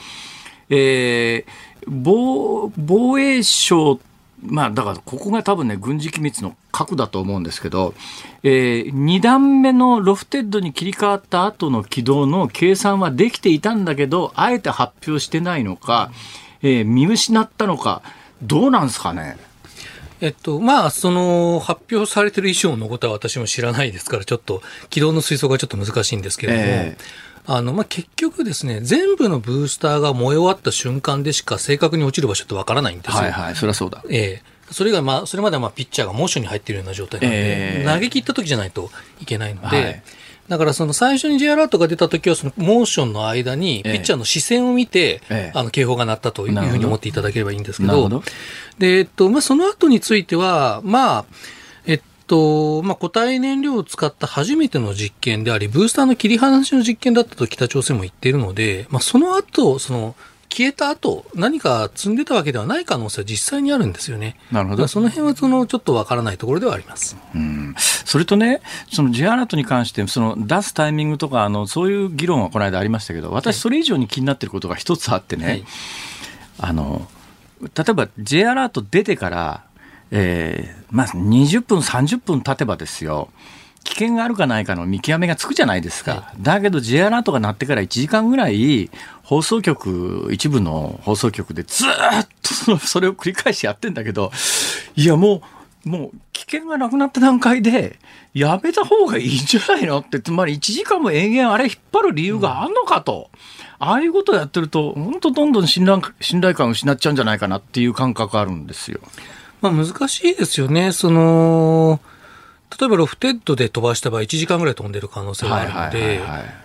[0.68, 3.98] えー防防衛省
[4.42, 7.94] まあだからここが多分ね軍事機密の核だと思うんですけど、
[8.42, 16.10] え2段目のロフテッドに切り替わった後の軌道の計算はできていたんだけどあえて発表してないのか、
[16.62, 18.02] えー見失ったのか
[18.42, 19.36] どうなんですかね？
[20.22, 26.96] えっと、まあ、その、発表されてる以上のことは私も知らないですから、ちょっと、軌道の推測がちょっと難しいんですけれども、え
[27.46, 33.22] あの、まあ、結局ですね、全部のブースターが燃え終わった瞬間でしか正確に落ちる場所ってわからないんですよ。
[33.22, 34.04] はいはいそりゃそうだ。
[34.08, 34.42] ええ。
[34.70, 37.92] それが、まあ、それまでは、まあ、ピッチャーがモーションに入っているような状態なので、ええ。
[37.92, 40.02] 投げ切った時じゃないといけないので、はい。
[40.48, 43.92] だから、その最初に J アラートが出た時は、そのモーションの間に、ピえ。
[43.94, 45.58] えッチャーの視線を見て、ええ。
[45.58, 48.22] あの、警報が鳴ったというふうに思っていただければいいんですけど、なるほど。
[48.78, 51.24] で、えっと、まあ、その後については、まあ、
[52.30, 60.14] と、まあ、固体燃料を使った初めての実験であり、ブースターの切り離しの実験だったと北朝鮮も言っているので、まあ、その後、その、
[60.48, 64.36] 消えた後、何か積んでたわけではない可能性は実際にあるんですよね。
[64.52, 64.86] なるほど。
[64.86, 67.16] その辺は、その、ちょっとわからないところではあります。
[67.34, 67.74] うん。
[67.76, 68.60] それとね、
[68.92, 75.64] その J アラートに関して、その出すタイミングとか、あのそういう議論はこの間ありましたけど、私、それ以上に気になっていることが一つあってね、はい。
[76.58, 77.08] あの
[77.62, 79.64] 例えば J アラート出てから、
[80.10, 83.28] えーまあ、20分、30分経てばですよ、
[83.84, 88.90] 危険があるかないかの見極めがつくじゃないですか、はだけど J アラートが鳴ってから1時間ぐらい、
[89.22, 94.32] 放送局、一部の放送局でずーっとそれを繰り返しやってんだけど、
[94.96, 95.42] いやも
[95.84, 97.98] う、もう危険がなくなった段階で、
[98.34, 103.30] やめた方がいいんじゃないのって、つまり1時間も延々あれ引っ張る理由があんのかと。
[103.78, 109.00] ああいうことをやってると、本当どんどん信頼信頼感を失っちゃうんじゃないかなっていう感覚あるんですよ。
[109.60, 110.92] まあ、難しいですよね。
[110.92, 112.00] その、
[112.78, 116.20] 例えばロフテッドで飛ばした場合、1時間ぐらい飛んでる可能性があるので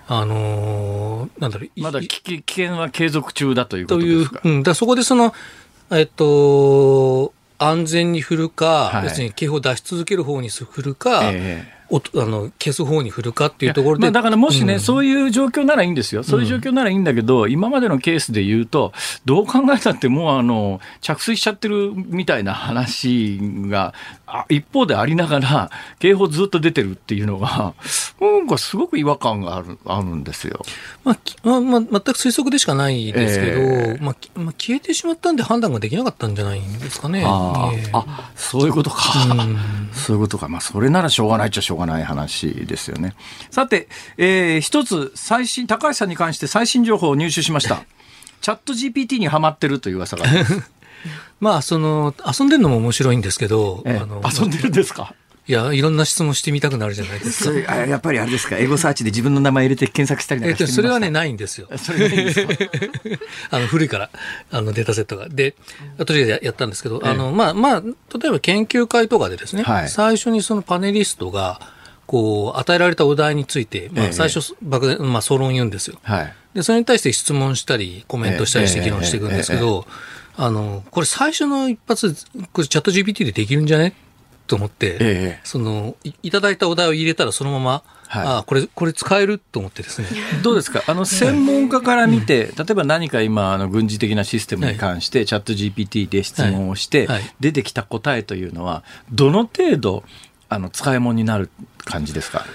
[0.07, 5.33] あのーなんだろう、いまだ危険は継続中だというこというとですか？、うん、だそこでその、
[5.91, 14.79] えっと、安全に振るか、はい要するに警報を出し続ける方に振るか、ええおとあの消す方に振るかっていうところで、まあ、だからもしね、うん。
[14.79, 18.93] そういう状況ならいいんですよ、そういう状況ならいいんだけど、今までのケースで言うと、
[19.25, 23.93] どう考えたって、もうあの着水しちゃってるみたいな話が、
[24.27, 27.73] あ一方でありながら、警報ずっと出てるっていうのが、
[28.19, 30.65] なんかすごく違和感があるあるんですよ。
[31.03, 34.03] まあきまあまあ、全く推測でしかないですけど、ええ。
[34.03, 37.23] まあきまあ、消えてしまったんで判断ができなかったんじゃないんですかね。
[37.25, 37.89] あーええ。
[37.93, 38.97] あそういうことか、
[39.31, 39.89] うん。
[39.93, 43.13] そういうことか、まあ、それならしょうがないっちゃしょうがない話ですよね。
[43.51, 47.83] さて、えー一つ最新、高橋さんに関して最新情報を入手しました。
[48.41, 50.71] チャット GPT にはまってるという噂があります。
[51.39, 55.13] まあ、その、遊んでるのも面白いんですけど、ええあの遊んでるんですか？
[55.47, 57.75] いや、いろんな質問してみたくなるじゃないですか。
[57.75, 60.67] やっぱりあれですか、エゴサーチで自分の名前入れて検索したりなんえっと、か？
[60.67, 61.67] してそれはね、ないんですよ。
[61.77, 62.53] それないんですか？
[63.51, 64.09] あの、古いから、
[64.51, 65.29] あの、データセットが。
[65.29, 65.55] で、
[66.05, 71.59] とりあえずややったんですけど、ええあの、まあ、まあ、例えば研究会とかでですね、はい最初にそのパネリストが、
[72.07, 75.97] こう、与えられたお題について、まええあ、最初、漠然、まあ、総論言うんですよ。
[76.03, 76.33] はい。
[76.55, 79.85] で、それに対して質問したり、コメントしたりして議論していくんですけど、
[80.37, 82.15] あの、これ最初の一発、
[82.51, 83.93] これチャット GPT でできるんじゃね？
[84.47, 85.39] と思って、ええ。
[85.43, 88.27] そのい、いただいたお題を入れたらそのまま、はい。
[88.39, 90.07] あこれ、これ使えると思ってですね。
[90.43, 90.83] どうですか？
[90.87, 97.17] あの専門家から見て、例えば何か今、あの軍事的なシステムに関して、チャット GPT で質問をしてはい。
[97.17, 100.03] はい、出てきた答えというのは、どの程度
[100.49, 101.49] あの使い物になる
[101.83, 102.45] 感じですか？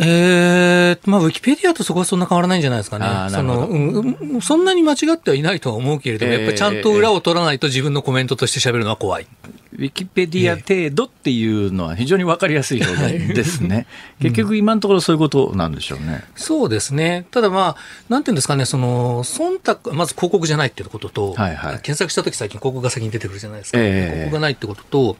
[0.00, 3.06] えー、まあ、ウィキペディアとそこはそんな変わらないんじゃないですかね。
[3.30, 9.26] その、うんうん、そんなに間違ってはいないとは思うけれども、えーやっぱりちゃんと裏を取らないと自分のコメントとして喋るのは怖い。
[9.74, 13.86] ウィキペディア程度っていうのは非常に分かりやすい表現ですね。
[14.20, 16.24] 結局今のところそういうことなんでしょうね。
[16.36, 17.26] そうですね。
[17.30, 17.76] ただまあ、
[18.08, 23.78] なんていうんですかね、その、忖度、まず広告じゃないっていうことと、はいはい、検索したとき最近広告が先に出てくるじゃないですか。
[23.80, 25.16] えー、広告がないってことと、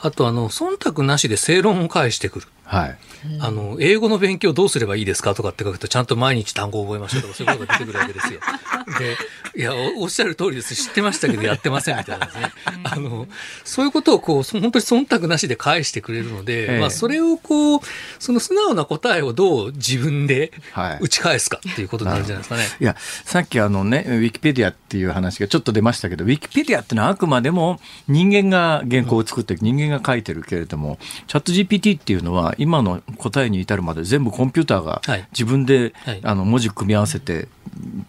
[0.00, 2.46] あとあの、忖度なしで正論を返してくる。
[2.66, 2.98] はい。
[3.40, 8.40] あの、英語の勉強どうすればいいですかとかって書くと、ちゃんと毎日単語を覚えましょうとか、そういうことが出てくるわけですよ。
[8.98, 9.16] で、
[9.60, 10.74] いやお、おっしゃる通りです。
[10.74, 12.52] 知ってましたけど、やってませんみたいなですね。
[12.84, 13.28] あの、
[13.64, 17.80] そういうことをこう、本当に忖度なしで返してくれるので、ええ、まあ、それをこう、
[18.18, 20.52] その素直な答えをどう自分で
[21.00, 22.62] 打ち返すかっていうことになるんじゃないですかね。
[22.62, 35.02] はい、いや、さっきあのね、ウィキペディアっていう話がちょっと出ましたけど、ウィキペディアってのはあくまでも人間が原稿を作って、人間が書いてるけれども、チャット GPT っていうのは、今の答えに至るまで全部コンピューターが
[35.32, 37.48] 自分で、はい、あの文字組み合わせて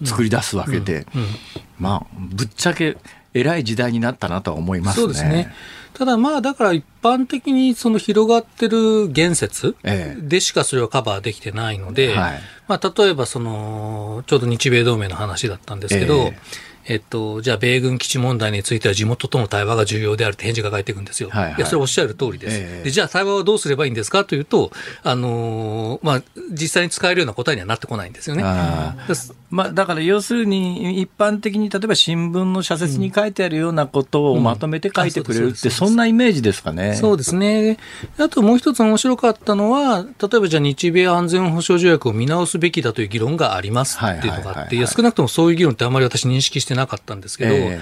[0.04, 1.06] 作り出すわけで、
[1.80, 2.98] まあ、ぶっちゃけ
[3.34, 5.04] 偉い時代になったなとは思いますね。
[5.04, 5.54] そうですね。
[5.94, 9.76] ただまあ、だから一般的にその広がってる言説
[10.20, 16.38] でしかそれはカバーできてないので、ええはい、まあ、例えばその、ちょうど日米同盟の話だったんですけど、え
[16.90, 21.30] えっと、じゃあ、米軍基地問題については地元との対話が重要であるって返事が返っていくんですよ。
[21.30, 22.92] はいはい、いや、それおっしゃる通りです、えー、で。
[22.92, 24.72] じゃあ、対話はどうすればいいんですかというと、
[25.04, 28.44] あのー、まあ、実際に使えるような答えにはなってこないんですよね。
[29.50, 36.96] まあ、だから要するに、一般的に例えば新聞の社説に書いてあるようなことをまとめて書いてくれるって、そんなイメージですかね。
[36.96, 37.78] そうですね。
[38.18, 47.82] あともう一つ面白かったのは、例えばじゃあ日米安全保障条約を見直すべきだという議論がありますっていうのがあって、少なくともそういう議論ってあまり私認識してなかったんですけど、え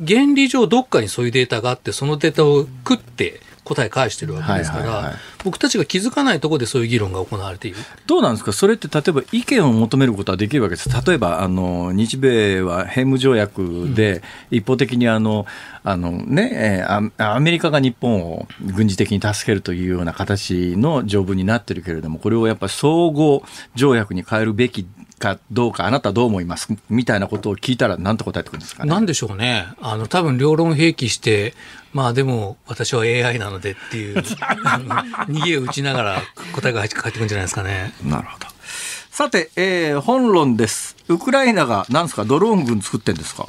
[0.00, 5.14] ー、原理上どっかにそういうデータがあって、そのデータを食って答え返してるわけですから、はいはいはい、
[5.44, 7.76] 僕たちが気づかないところでそういう議論が行われている。
[8.06, 15.46] どうなんですか、それって例えば意見を求めることはできるわけです、例えばあの日米は兵務条約で一方的にあの、
[15.84, 16.84] あのね、
[17.18, 23.44] アメリカが日本を軍事的に助けるというような形の条文になってるけれども、これをやっぱり総合
[23.76, 24.86] 条約に変えるべき
[25.22, 26.68] かどうか、あなたどう思います？
[26.90, 28.90] みたいなことを聞いたら、なんと答えてくるんですかね？
[28.90, 29.66] なんでしょうね。
[29.80, 31.54] あの、多分両論併記して、
[31.92, 34.16] まあでも、私は AI なのでっていう、
[35.28, 36.22] 逃げを打ちながら
[36.54, 37.92] 答えが返ってくるんじゃないですかね。
[38.04, 38.46] なるほど。
[39.10, 40.96] さて、えー、本論です。
[41.08, 43.48] ウクライナが、なんですか、ドローン軍作ってんですか？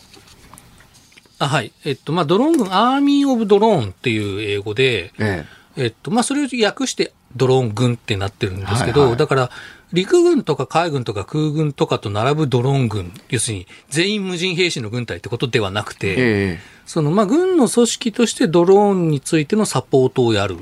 [1.39, 1.71] あはい。
[1.83, 9.49] えっと、まあ、ドローン軍、アーミー・オブ・ドローンっていう英語で、えええっと、まあ、それを訳してドローン軍ってなってるんですけど、はいはい、だから、
[9.93, 20.57] 陸軍とか海軍とか空軍とかと並ぶドローン軍、要するに全員無人兵士の軍隊ってことではなくて、えー、そのまあ軍の組織としてドローンについてのサポートをやる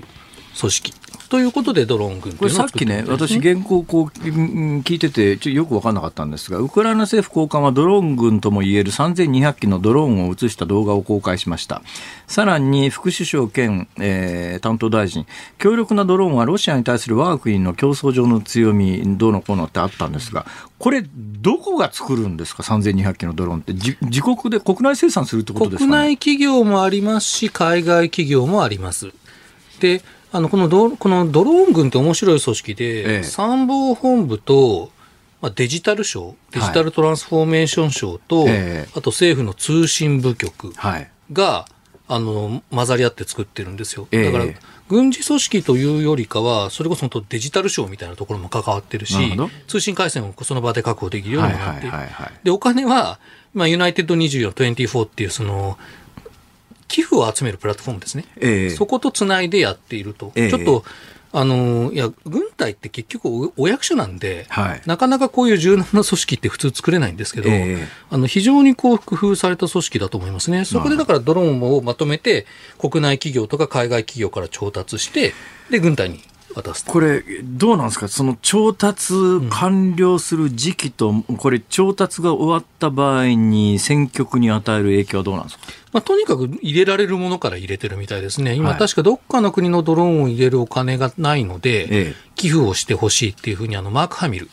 [0.60, 0.94] 組織。
[1.32, 11.84] ということでドローン軍これさっきね、私、原稿こう聞いてて、ちょよく分からなかったんですが、ウクライナ政府高官はドローン軍ともいえる3200機のドローンを映した動画を公開しました。
[12.28, 15.26] さらに副首相兼、えー、担当大臣、
[15.58, 20.46] 強力なドローンはロシアに対する我が国の競争上の強み、どうのこうのってあったんですが、
[20.80, 29.12] これ、どこが作るんですか、3200機のドローンって、自国で国内生産するってことですか、ね、国内企業もありますし、海外企業もあります。
[29.80, 30.02] で
[30.34, 34.92] あのこのドこのドローン軍って面白い組織で、ええ、参謀本部と、
[35.42, 41.12] まあ、デジタル省、デジタルトランスフォーメーション省と、はい、あと政府の通信部局が、はい、
[42.08, 44.08] あの混ざり合って作ってるんですよ。
[44.12, 44.46] だから、
[44.90, 49.16] 軍事組織というよりかは、それこそデジタル省みたいなところも関わってるし、
[49.68, 51.90] 通信回線をその場で確保できるようになって。
[52.44, 53.20] で、お金は、
[53.54, 55.78] まあ、ユナイテッド24、24っていうその、
[56.92, 60.84] 寄付を集めるプラットフォームですね、えー、そことつないでやっていると、えー、ちょっと
[61.34, 72.46] あのいや軍隊って結局お役所なんで、はい、なかなかこういう柔軟な組織って普通作れないんですけど、えー、あの非常にこう工夫された組織だと思いますね、そこでだからドローンをまとめて、
[72.78, 75.34] 国内企業とか海外企業から調達して、
[75.70, 76.22] で軍隊に
[76.54, 79.14] 渡すこれ、どうなんですか、その調達
[79.50, 94.50] 完了する時期と、うん、これ、調達が終わった場合に、戦局に与える影響はどうなんですか、まあ、とにかく入れられるものから入れてるみたいですね、今、確かどっかの国のドローンを入れるお金がないので、ええ、寄付をしてほしいっていうふうに、あのマーク・ハミル、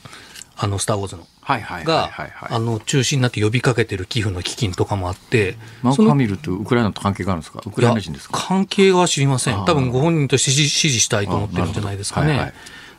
[0.57, 1.27] あのスター・ウォーズの。
[1.85, 2.11] が、
[2.43, 7.63] あの、中心になって呼びかけてる寄付の基金とかもあって、マーク・ハミルとウクライナと関係があるんですか？
[7.65, 8.39] ウクライナ人ですか？
[8.39, 9.65] 関係は知りません。
[9.65, 12.31] 多分ご本人と支持支持したいと思ってるんじゃないですかね。
[12.31, 12.53] はいはい、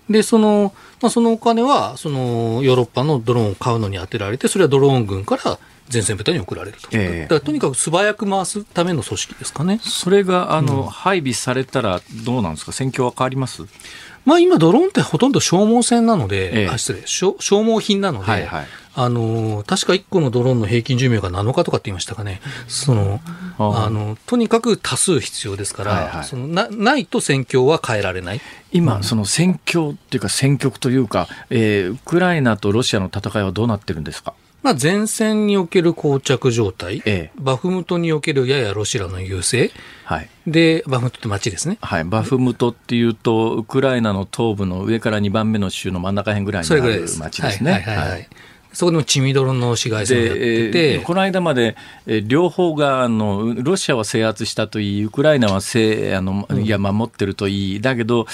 [0.10, 5.60] で、その、まあ、そのお金は、その、ヨーロッパのドローンを買うのに充てられて、それはドローン軍から
[5.91, 6.88] 前線部隊に送られると。
[6.91, 9.80] ええだからとにかく素早く回すための組織ですかね。
[9.82, 13.64] それがあの、配備されたらどうなんですか、戦況は変わります
[14.26, 16.70] まあ今ドローンってほとんど消耗戦なので、ええ。
[16.70, 17.01] あ失礼。
[17.05, 18.67] 消、消耗品なので、はいはい。
[18.95, 22.41] あのー確か1個のドローンの平均寿命が7日とかって言いましたかね。
[22.67, 23.22] その、
[23.57, 26.24] あの、とにかく多数必要ですから、はいはい。
[26.26, 28.41] そのなないと戦況は変えられない。
[28.72, 34.34] 今、その戦況っていうか、戦局というか、えーウクライナとロシアの戦いはどうなってるんですか？
[34.63, 37.32] まあ前線における膠着状態、ええ。
[37.39, 39.72] バフムトにおけるややロシアの優勢、
[40.10, 41.78] はいで、バフムトって町ですね。
[41.82, 47.05] はい、バフムトっていうと、ウクライナの東部の上から2番目の州の真ん中辺ぐらいにそある。
[47.20, 48.28] 町ですね。
[48.72, 58.28] そこでも血みどろの市街戦をやってで、えて、ーこの間まで、えー両方があのロシアは制圧したといい、ウクライナはせあの、いや守ってるといい、だけど、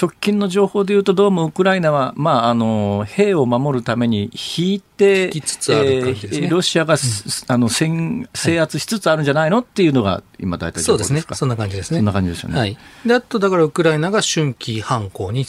[0.00, 9.58] 直近の情報でいうと、どうもウクライナは、まあ、あの兵を守るために引いて、引きつつある感じですねえーロシアが、すあの戦制圧しつつあるんじゃないの？
[9.58, 11.22] っていうのが、今、大体情そうですね。
[11.32, 11.98] そんな感じですね。
[11.98, 12.58] そんな感じですよね。
[12.58, 12.78] はい。
[13.04, 15.46] で、あと、だから、ウクライナが春季反攻に、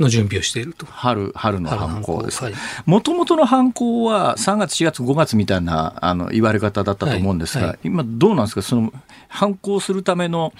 [0.00, 0.86] の準備をしていると。
[0.86, 2.54] 春、春の犯行ですはい。
[2.86, 8.92] もともとの犯行は3月、4月、5月みたいなあの言われ方だったと思うんですが、はいはい今どうなんですか、その
[9.28, 10.52] 犯行するための、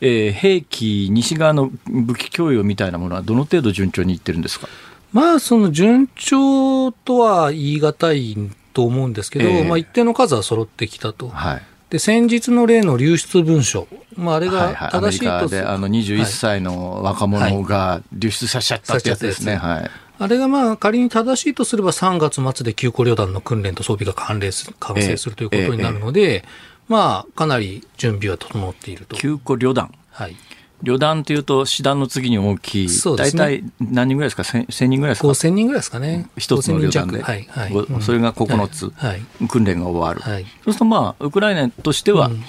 [0.00, 4.68] えー兵器、西側の武器供与みたいなものはどの程度順調にいってるんですか？
[5.12, 8.36] まあ、その順調とは言い難い
[8.74, 11.28] と思うんですけど、ええまあ、一定の数は揃ってきたと。
[11.28, 11.62] はい。
[11.90, 13.88] で、先日の例の流出文書。
[14.16, 19.56] まあ、あれが正しいとすであの21歳の若者が流出させちゃったってやつですね。
[19.56, 19.90] はい。
[20.20, 26.44] あれがまあ仮に正しいとすれば3月末で9個旅団の訓練と装備が完成す完成するということになるので、
[26.88, 29.16] まあかなり準備は整っていると。
[29.16, 29.94] 9個旅団。
[30.10, 30.36] はい。
[30.82, 36.28] 旅団というと、師団の次に大きい、ね体何人ぐらいですか、1000 1000人ぐらいですか、5000人ぐらいですかね。
[36.36, 37.46] 一つの旅団で、5000人弱はい。
[37.48, 37.72] はい。
[37.72, 39.22] ごうんそれが9つ、はい。
[39.48, 40.44] 訓練が終わる、はい。
[40.44, 42.44] そうすると、まあ、ウクライナとしては、うん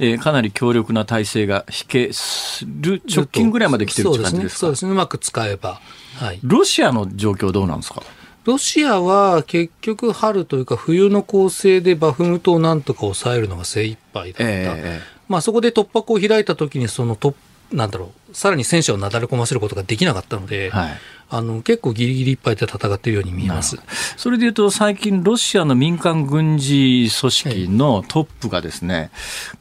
[0.00, 4.58] えーかなり強力な体制が引けする直近ぐらいまで来てるって感じですか？
[4.60, 4.68] そうですね。
[4.68, 4.92] そうですね。
[4.92, 5.80] うまく使えば。
[6.18, 6.38] はい。
[6.44, 8.02] ロシアの状況どうなんですか？
[8.44, 14.44] ロシアは結局春というか冬の攻勢でバフムトをなんとか抑えるのが精一杯だった。
[14.46, 17.34] えまあそこで突破口を開いた時にその突
[17.72, 20.98] なんだろう、さらに戦車をなだれ込ませることができなかったので、はい。
[21.30, 23.76] あの結構ギリギリいっぱいで戦っているように見えます。
[24.16, 29.10] それでいうと、最近、ロシアの民間軍事組織のトップがですね、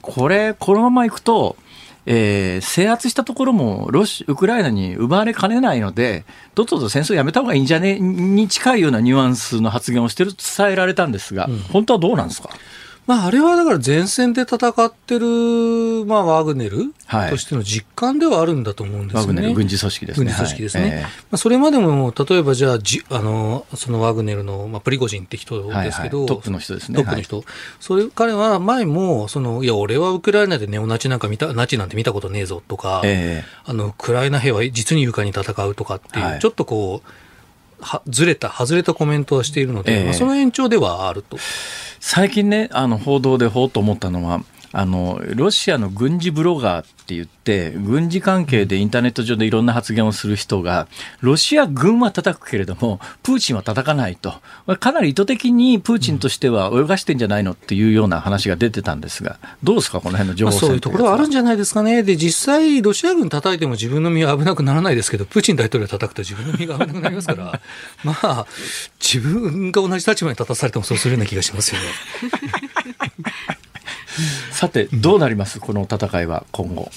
[0.01, 1.57] これ、このままいくと、
[2.05, 6.23] えー制圧したところもロシウクライナに奪われかねないので、
[6.55, 7.99] どっとと戦争やめた方がいいんじゃね？
[7.99, 12.49] に近いようなニュアンスの発言をしてると伝えられたんですが、本当はどうなんですか？
[13.07, 19.27] まああれはだから前線で戦ってる、まあワグネルはいとしての実感ではあるんだと思うんですよね。
[19.27, 20.25] ワグネル軍事組織ですね。
[20.25, 20.83] 軍事組織ですね。
[20.83, 27.43] はいえまあ、それまでも、例えばじゃあ、じあの、そのワグネルの、まあ、プリゴジンって人ですけど、はいはいトップの人ですねトップの人。
[27.79, 37.09] それ、彼は前も、その、いや、俺はウクライナでネオナチなんか見た、ナチなんて見たことねえぞとか、えあの、ウクライナ兵は実に勇敢に戦うとかっていう、はいちょっとこう、
[37.79, 41.37] はずれた、外れたコメントはしているので、ええまあ、その延長ではあると。
[41.99, 44.41] 最近ね、あの報道でほうと思ったのは、
[44.79, 50.87] あのロシアの軍事ブロガーって言って、軍事関係でインターネット上でいろんな発言をする人が、
[51.21, 54.35] ロシア軍は叩くけれども、プーチンは叩かないと、
[54.79, 62.03] かなり意図的にプーチンとしては泳がしてんじゃないのっていうような話が出てたんですが、どうですか、この辺の情まあ、報そういうところはあるんじじゃないですかね。
[62.03, 67.61] で、実際、ロシア軍叩いても自分の身は危なくならないですけど、プーチン大統領叩くと自分の身が危なくなりますから、
[68.03, 68.47] まあ、
[68.99, 71.87] 自分が同じ立場に立たされてもそうするような気がしますよね。
[74.51, 76.89] さて、どうなります、この戦いは今後。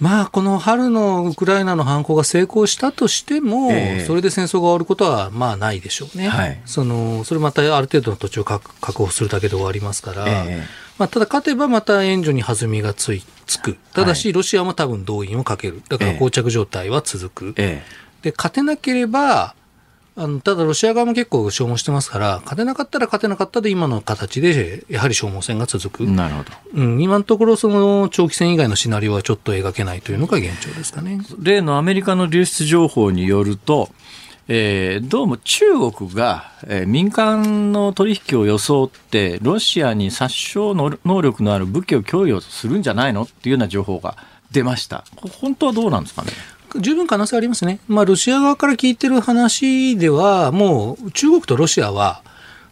[0.00, 6.28] まあ、この春のウクライナの反攻が成功したとしても、ええそれで戦争が終わることは、まあ、ないでしょうね。
[6.28, 10.66] はいその、それまたある程度の土地を確確保するだけで終わりますから、ええ
[10.98, 13.76] まあ、ただ勝てばまた援助に弾みがついつく。
[13.92, 15.82] ただし、ロシアも多分動員をかける。
[15.88, 17.54] だからええ膠着状態は続く。
[17.56, 17.82] え
[18.22, 19.54] で、勝てなければ、
[20.20, 26.02] あの、ただロシア側も結構消耗してますから、勝てなかったら勝てなかったで今の形で、やはり消耗戦が続く。
[26.02, 26.50] えなるほど。
[26.74, 31.20] うん、今のところその長期戦以外のシナリオはちょっと描けないというのが現状ですかね。
[31.40, 33.90] 例のアメリカの流出情報によると、
[34.48, 44.16] えーどうも中国が、えー民間の取引を装って、ロシアに殺傷の能力のある武器を供与するんじゃないのっていうような情報が
[44.50, 45.04] 出ました。
[45.14, 46.32] こ本当はどうなんですかね？
[46.76, 47.80] 十分可能性ありますね。
[47.88, 52.22] まあ、ロシア側から聞いてる話では、もう中国とロシアは、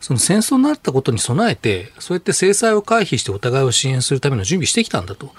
[0.00, 5.26] その戦争になったことに備えて、そうやって制裁を回避してお互いを支援するための準備してきたんだと。
[5.26, 5.34] だか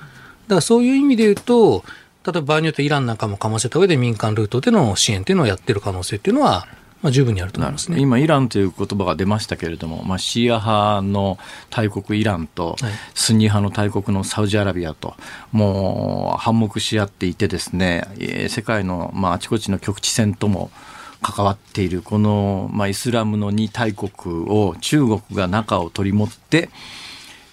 [0.55, 1.83] らそういう意味で言うと、
[2.25, 6.67] 例えば場合によってイランなんかもかませた上で民間ルートでの支援っていうのをやってる可能性っていうのは
[7.01, 7.99] まあ、十分にあると思いますね。
[7.99, 11.37] 今、イランという言葉が出ましたけれども、まあ、シーア派の
[11.69, 12.75] 大国イランと、
[13.13, 15.15] スンニ派の大国のサウジアラビアと、
[15.51, 18.07] もう反目し合っていてですね、
[18.49, 20.71] 世界の、まあ、あちこちの局地戦とも、
[21.21, 26.69] 関わっているこの、まあ、イスラムの2大国を中国が中を取り持って、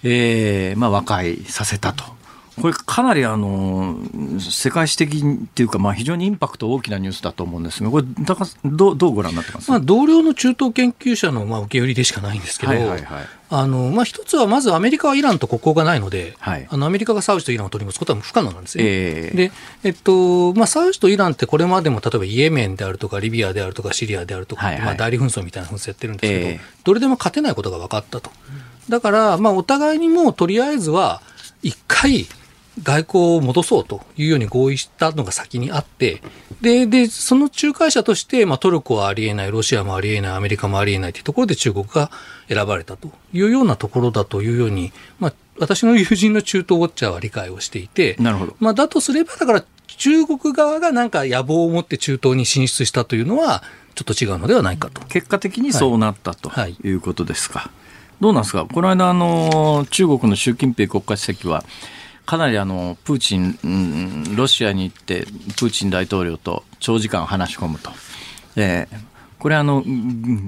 [0.02, 2.13] えーまあ、和解させたと。
[2.60, 3.98] これかなりあの
[4.38, 5.22] 世界史的っ
[5.54, 9.70] ていうか、まあ、非常にインパクト大きなニュースだと思うんですが、これ、高どうどうご覧になってます？
[9.70, 18.84] まあ、同僚の中東研究者のまあ受け売りでしかないんですけど、はいはいはい、あのまあ、一つはまずアメリカはイランと国交がないので、はい、あのアメリカがサウジとイランを取り持つことは不可能なんですね。
[18.86, 19.52] えー、で
[19.82, 28.30] えっとまあ、サウジとイランってこれまでも例えばイエメンであるとか、リビアであるとか、シリアであるとか、はいはい、まあ、代理紛争みたいな紛争やってるんですけど、えー、どれでも勝てないことが分かったと。
[28.88, 31.20] だから、まあ、お互いにもとりあえずは、
[31.62, 32.26] 一回、
[32.82, 36.20] 外交を戻そうというように合意したのが先にあって、
[36.60, 42.10] で、で、その仲介者として、まあ、トルコはありえない、ロシアもありえない、アメリカもありえないというところで中国が
[42.48, 48.56] 選ばれたというようなところだというように、まあ、私の友人の中東ウォッチャーは理解をしていて、なるほど。
[48.58, 53.62] まあ、だとすれば、だから中国側がなんか野望を持って中東に進出したというのは、
[53.94, 55.00] ちょっと違うのではないかと。
[55.02, 57.70] 結果的にそうなったと、はい、いうことですか。
[58.20, 58.66] どうなんですか？
[58.66, 61.64] この間、あの、中国の習近平国家主席は、
[62.26, 67.90] かなりあのプーチン、うん、ロシアに行ってプーチン大統領と長時間話し込むと。
[68.56, 69.14] えー
[69.44, 69.84] これあの、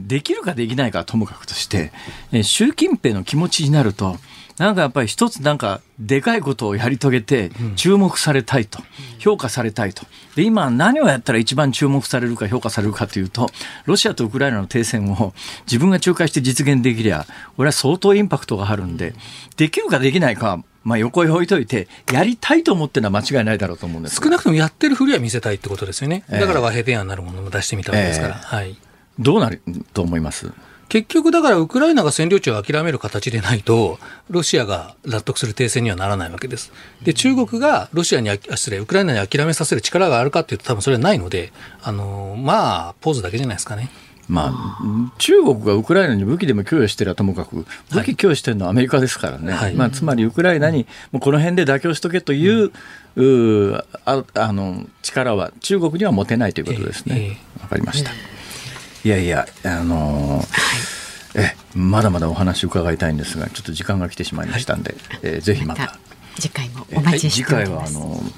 [0.07, 1.93] できるかできないかともかくとして、
[2.33, 4.17] え習近平の気持ちになると、
[4.57, 8.79] なんかやっぱり一つなんかでかいことをやり遂げて注目されたいと、
[9.19, 10.07] 評価されたいと。
[10.35, 13.51] で、今何をやったら一番注目されるか評価されるかというと、
[13.85, 15.35] ロシアとウクライナの停戦を
[15.67, 17.27] 自分が仲介して実現できりゃ、
[17.59, 19.15] 俺は相当インパクトがあるんで、
[19.59, 26.25] できるかできないかまあ、横に置いといて、やりたいと思ってるのは間違いないだろうと思うんです少なくともやってるふりは見せたいってことですよね。
[26.31, 28.37] だから和平提案になるものも出してみたわけですから。
[28.37, 28.77] えー、はい。
[29.19, 29.61] どうなる
[29.93, 30.53] と思います？
[30.89, 33.99] 結局だからウクライナが占領地を諦める形でないと、
[34.31, 36.71] ロシアが納得する停戦にはならないわけです。
[37.03, 43.91] で、中国がロシアに、失礼、ウクライナに諦めさせる力があるかっていうと多分それはないので、あの、まあ、ポーズだけじゃないですかね。
[44.29, 44.79] まあ、
[45.19, 52.73] 中国がウクライナに武器でも供与してるはともかく、武器供与してるのはアメリカですからね、はい、まあ、つまりウクライナにもうこの辺で妥協しとけという,、
[53.17, 53.75] う
[54.05, 57.39] ああの力は中国には持てないということですね。
[57.61, 58.11] わ、かりました。
[58.11, 60.97] いやいや、あのー
[61.37, 65.99] えまだまだお話伺いたいんですがちょっと時間が来てしまいましたんで、はい、えー、ぜひまた。
[66.39, 68.33] 次回もお待ちしております、次回はあのうん、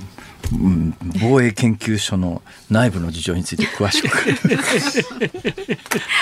[1.20, 4.08] 防衛研究所の内部の事情について詳しく。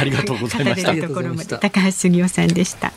[0.01, 0.83] ありがとうございまし
[1.49, 1.59] た。
[1.59, 2.93] 高橋杉雄さんでした。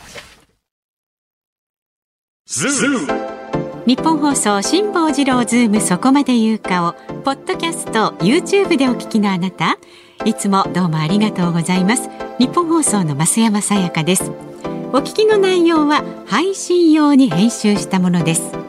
[3.85, 9.77] 日本放送辛坊治郎ズームそこまで言うかをポッドキャスト YouTube でお聞きのあなた。
[10.25, 12.09] いつもどうもありがとうございます。
[12.39, 14.31] 日本放送の増山さやかです。
[14.91, 18.68] お聞きの内容は配信用に編集したものです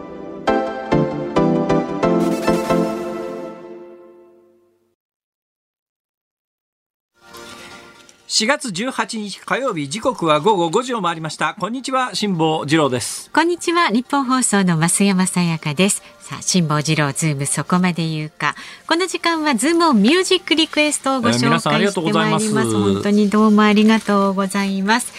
[8.31, 11.53] 4月18日火曜日時刻は午後5時を回りました。
[11.59, 13.29] こんにちは辛坊治郎です。
[13.31, 16.01] こんにちはニッポン放送の増山さやかです。
[16.21, 18.55] さあ辛坊治郎ズームそこまで言うか。
[18.87, 25.11] この時間はズームオンミュージックリクエストをご紹介してまいります,、えー、本当にどうもありがとうございます。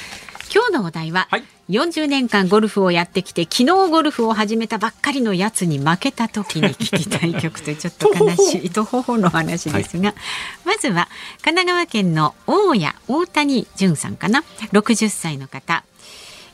[0.51, 9.23] 今日のお題は、はい、40年間ゴルフをやってきて昨日ゴルフを始めたばっかりのやつに負けた時に聞きたい曲というちょっと悲しいとほほ。
[9.23, 10.15] の話ですが、はい、
[10.65, 11.09] まずは
[11.43, 14.43] 神奈川県の大谷大谷淳さんかな。
[14.73, 15.85] 60歳の方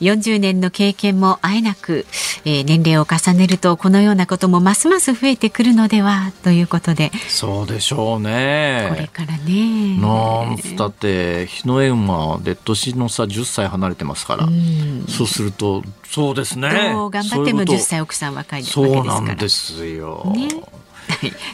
[0.01, 2.07] 40年の経験もあえなく、
[2.44, 7.11] えー、年齢を重ねるとこのようなこともますます増えてくるのではということで。
[7.28, 8.86] そうでしょうね。
[8.90, 9.99] これからね。
[9.99, 14.51] なんつったって日の絵馬で年の差10歳離れてますから、う
[15.11, 16.90] そうするとそうですね。
[16.92, 18.94] どう頑張っても10歳奥さん若いわけですから。
[18.94, 20.46] そうなんですよ、ね。
[20.46, 20.64] はい、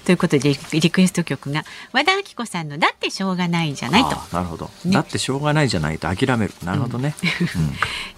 [0.04, 6.54] ということでリクエスト曲が和田アキ子さんの「だってしょうがないじゃないと」なるほど、ね、だってしょうがないじゃないと諦める。
[6.64, 7.14] なるほどね、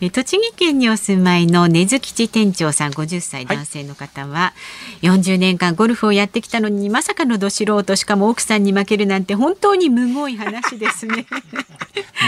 [0.00, 4.54] うん、 栃木県にお住まいの根津吉店長さん50歳男性の方は、は
[5.02, 11.26] い、40年間ゴルフをやってきたのにまさかのど素人しかも奥さんに負けるなんて本当にむごい話ですね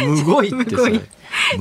[0.07, 1.01] むごいってそれ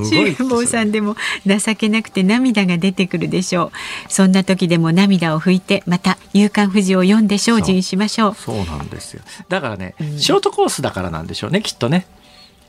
[0.10, 1.16] 辛坊さんでも
[1.46, 3.72] 情けなくて涙が出てくるでしょ
[4.08, 4.12] う。
[4.12, 8.36] そんな時でも涙を拭いてまた夕刊富士を読んで精進しましょう。
[8.36, 8.58] そう。
[8.66, 9.22] なんですよ。
[9.50, 12.06] だからね、うん、ショートコースだからなんでしょうねきっとね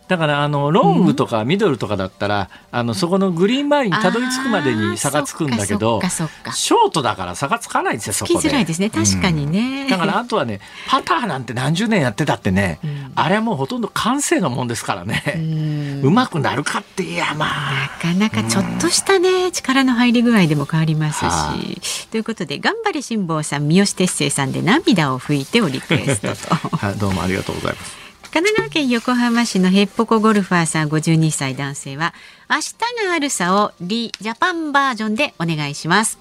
[0.09, 8.49] だからあのロングとかミドルとかだったら、うん、あのそこのグリーン周りにたどり着くまでに差がつくんだけどショートだから差がつかないんですよそこで。
[8.49, 16.01] づらいですね確かにね、うん、だからあとはねパターなんて何十年やってたってね、うん、あれはもうほとんど完成のもんですからね。
[16.03, 17.89] うまくなるかっていやまあ。
[18.13, 22.07] なかなかちょっとしたね、力の入り具合でも変わりますし。
[22.11, 26.77] ということで頑張れ辛坊さん三好哲星さんで涙を拭いてをリクエストと。
[26.77, 28.08] はい、どうもありがとうございます。
[28.31, 32.13] 神奈川県横浜市のヘッポコゴルファーさん52歳男性は
[32.51, 32.75] 明日
[33.07, 36.19] があるさをリジャパンバージョンでお願いします。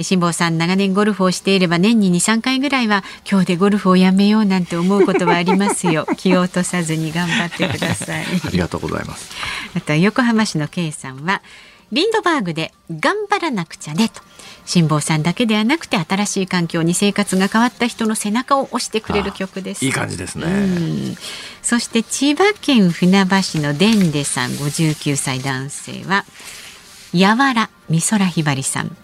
[0.00, 6.06] 辛坊さん長年ゴルフをしていれば年に2、3回ぐらいは今日でゴルフをやめようなんて思うことはありますよ。
[6.16, 8.24] 気を落とさずに頑張ってください。
[8.46, 9.32] ありがとうございます。
[9.74, 11.42] あとは横浜市の K さんは
[11.90, 14.20] リンドバーグで頑張らなくちゃねと
[14.68, 18.14] 辛坊さんだけではなくて新しい環境に生活が変わった人の。
[18.14, 19.84] 背中を押してくれる曲です。
[19.84, 21.16] いい感じですね。
[21.62, 26.26] そして千葉県船橋のデンデさん59歳男性は
[27.14, 28.94] やわら美空ひばりさん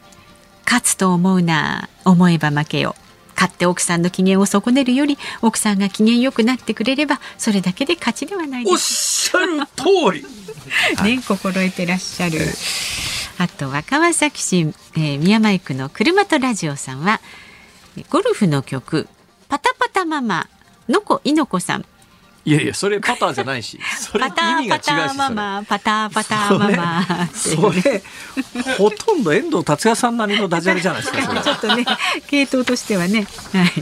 [0.66, 2.94] 勝つと思うな思えば負けよ
[3.34, 4.10] 勝って奥さんの。
[4.10, 10.22] 機嫌を損ねるより奥さんが機嫌よくなってくれればそれだけで勝ちではないおっしゃる通り
[11.02, 12.38] ね心得てらっしゃる。
[13.38, 17.20] あとは川崎市、えー、宮前区の車とラジオさんは
[18.10, 19.08] ゴルフの曲
[19.48, 20.48] パタパタママ
[20.88, 21.84] のこいのこさん
[22.46, 23.80] いやいや、それパターじゃないし。
[23.98, 24.84] それ意味が違うし。
[24.84, 27.28] パターママ、パターパターママ。
[27.32, 28.02] それ、
[28.76, 31.42] ほとんど遠藤達也さんなりのダジャレじゃないですか。
[31.42, 31.86] ちょっとね、
[32.26, 33.26] 系統としてはね。
[33.54, 33.72] はい。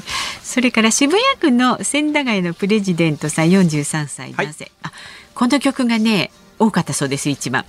[0.45, 4.65] それから渋谷区の千駄ヶ谷のプレジデントさん43歳男性。
[4.65, 4.93] はい、あ、
[5.35, 6.31] この曲がね、
[6.61, 7.65] 多かったそうです、一番。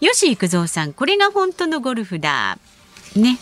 [0.00, 0.92] 吉幾三さん。
[0.92, 2.58] これが本当のゴルフだ。
[3.14, 3.38] ね。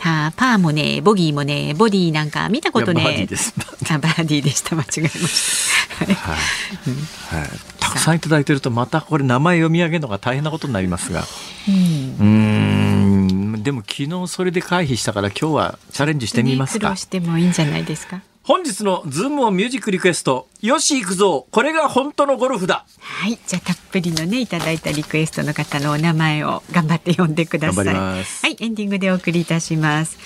[0.00, 3.04] はあ、パーもねボギーもねボディなんか見たことね。
[3.04, 3.52] バーディーです。
[3.56, 4.42] バーディー。
[4.42, 4.74] でした。
[4.74, 6.04] 間違えました。
[6.04, 7.48] はい、はい。
[7.78, 11.24] たくさんいただいてるとまたこれ名前読み上げるのが大変なことになりますが。
[11.68, 11.70] う
[12.24, 13.62] ん。
[13.62, 21.46] でも昨日それで回避したから今日はチャレンジしてみますか、ね、してもいいんじゃないですか本日のズームオンミュージックリクエスト、よし行くぞ。
[21.50, 22.86] これが本当のゴルフだ。
[22.98, 27.86] はい、じゃあたっぷりのね、いただいたリクエストの方のお名前を頑張って読んでください。
[27.94, 28.16] は
[28.48, 30.16] い、エンディングでお送りいたします。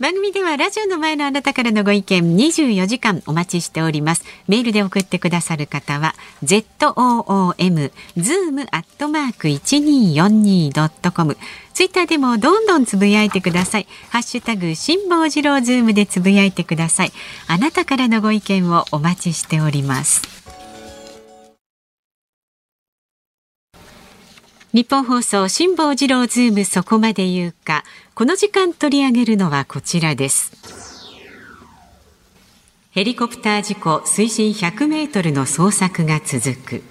[0.00, 4.24] 番組ではラジオの前のあなたからのご意見24時間お待ちしております。
[4.48, 11.36] メールで送ってくださる方は zoom zoom アットマーク 1242.com
[11.74, 13.86] ツイッターでもどんどんつぶやいてください。
[14.08, 17.12] ハッシュタグ辛坊治郎ズームでつぶやいてください。
[17.46, 20.39] あなたからのご意見をお待ちしております。
[24.72, 27.82] 日本放送辛坊治郎ズームそこまで言うか。
[28.14, 30.52] この時間取り上げるのはこちらです。
[32.92, 36.82] ヘリコプター事故水深100メートルの捜索が続く。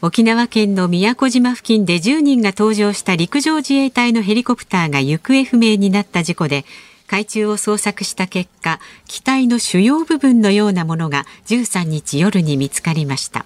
[0.00, 6.64] 沖縄県の宮古島付近で10人が搭乗した陸上自衛隊のヘリコプターが行方不明になった事故で
[7.06, 13.44] 海中を捜索した結果機体の主要部分のようなものが13日夜に見つかりました。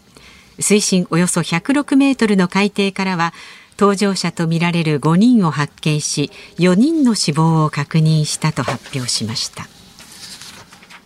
[0.58, 3.32] 水深およそ106メートルの海底からは
[3.76, 9.68] 搭乗者とみられる5人を発見し4人の死亡を確認したと発表しました。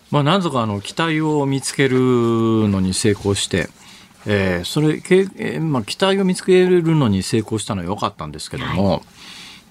[0.09, 3.69] まあ、なんとかあの機体を見つけるのに成功して、
[4.25, 9.01] えー、それ、えーまあ、機体を見つけるのに成功したのは良かったんですけども、はい、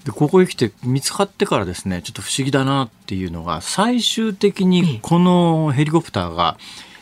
[0.05, 6.57] でここへ来て見つかってからですねちょっと不思議だなっていうのが最終的にこのヘリコプターが、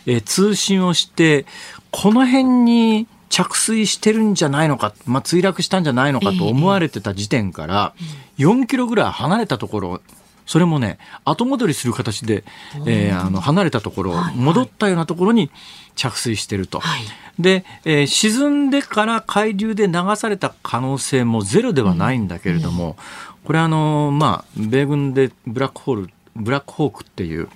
[0.06, 1.46] えー、通信をして
[1.92, 7.94] この辺に着水してるんじゃないのか、まあ、墜落したんじゃないのかと思われてた時点から、
[8.38, 10.02] 4キロぐらい離れたところ
[10.50, 12.44] それもね、後戻りする形で、
[12.88, 15.52] えー、あの離れたところ、戻ったようなところに
[15.94, 16.80] 着水してると。
[16.80, 17.02] はい。
[17.38, 22.98] で、えー、沈んでから海流で流された可能性もゼロではないんだけれども、
[23.44, 27.48] これあのまあ米軍でブラックホールブラックホークっていう、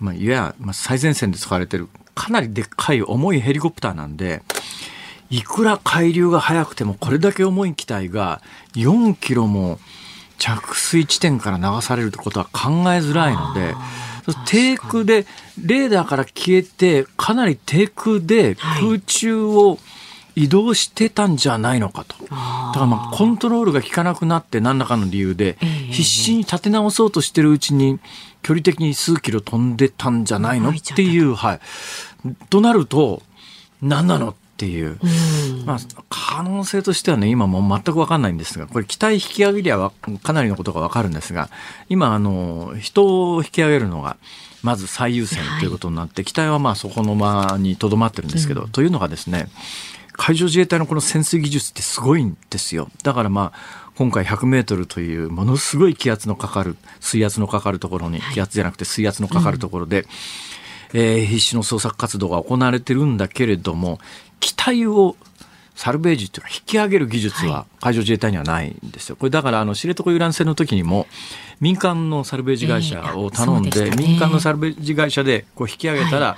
[0.00, 4.42] まあ、いわゆる最前線で使われてるかなりでっかい重いヘリコプターなんで
[5.30, 8.42] いくら海流が速くてもこれだけ重い機体が
[8.74, 9.78] 4キロも
[10.38, 13.74] 着水地点から流されるってことは考えづらいので。
[14.46, 15.26] 低空で、
[15.60, 19.78] レーダーから消えて、かなり低空で空中を
[20.34, 22.16] 移動してたんじゃないのかと。
[22.22, 25.56] だからまあコントロールが効かなくなって何らかの理由で、
[25.90, 28.00] 必死に立て直そうとしてるうちに、
[28.42, 30.70] 距離的に数キロ飛んでたんじゃないの？
[30.70, 31.60] っていう、はい。
[32.50, 33.22] となると、
[33.82, 34.98] 何なのっていう、
[35.66, 35.78] まあ、
[36.08, 39.90] 可能性としてはね今も全く分かんないんですがこれ機体引き上げりゃ
[40.22, 41.50] かなりのことが分かるんですが
[41.88, 44.18] 今あの人を引き上げるのが
[44.62, 49.48] まず最優先ということになって、機体はまあそこの間にとどまってるんですけど、というのがですね
[50.12, 52.88] 海上自衛隊のこの潜水技術ってすごいんですよ。
[53.02, 60.06] だからまあ今回100メートルというものすごい気圧のかかる水圧のかかるところに、気圧じゃなくて水圧のかかるところで、
[60.94, 63.98] えー、必死の捜索活動が行われてるんだけれども
[64.40, 65.16] 機体を
[65.74, 69.16] サルベージっていうか引き上げる技術は海上自衛隊にはないんですよ。
[69.16, 71.06] これだからあの知床遊覧船の時にも
[71.60, 76.36] 民間のサルベージ会社を頼んで、民間のサルベージ会社でこう引き上げたら、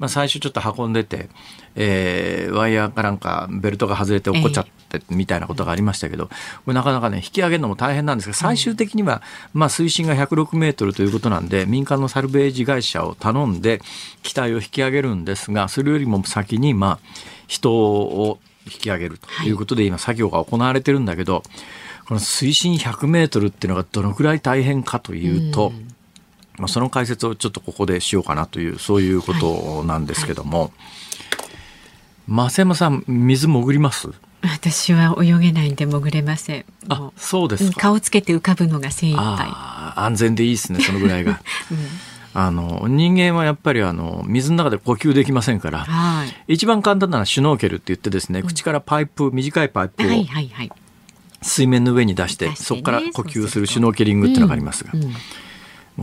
[0.00, 1.28] まあ、最初ちょっと運んでて、
[1.76, 6.32] えー、ワイヤーかなんかベルトが外れて落っこっちゃってみたいなことがありましたけど、こ
[6.68, 9.22] れなかなかね引き上げるのも大変なんですが最終的には、
[9.52, 13.82] まあ、水深が106メートルということなんで民間のサルベージ会社を頼んで
[14.22, 16.98] 機体を引き上げるんですがそれよりも先にまあ
[17.46, 21.42] 人を引き上げるということで今作業が行われてるんだけど、
[22.08, 25.72] この水深100メートルっていうのがどのくらい大変かというと、
[26.60, 30.72] まあ、その解説をちょっとここでしようかなというそういうことなんですけども、
[32.28, 34.10] 増山さん水潜ります？
[34.42, 36.64] 私は泳げないんで潜れません。
[36.88, 39.48] あ、そうです顔つけて浮かぶのが精一杯。
[39.96, 41.40] 安全でいいですね、そのぐらいが。
[41.72, 41.78] うん。
[42.32, 50.06] あの人間はやっぱりあの水の中で呼吸できませんから、はい、一番簡単なのはシュノーケルって言ってですね、口からパイプ短いパイプを
[51.42, 55.14] 水面の上に出して、そこから呼吸するシュノーケリングっていうのがありますが、うんうん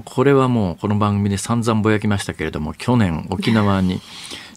[0.04, 4.02] これはもうこの番組で散々ぼやきましたけれども去年沖縄に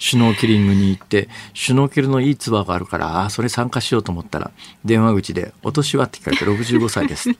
[0.00, 4.50] シュノーケリングに行ってシュノーケルのいいツアーがあるからああそれ参加しようと思ったら
[4.84, 7.30] 電話口で「お年は?」って聞かれて65歳です。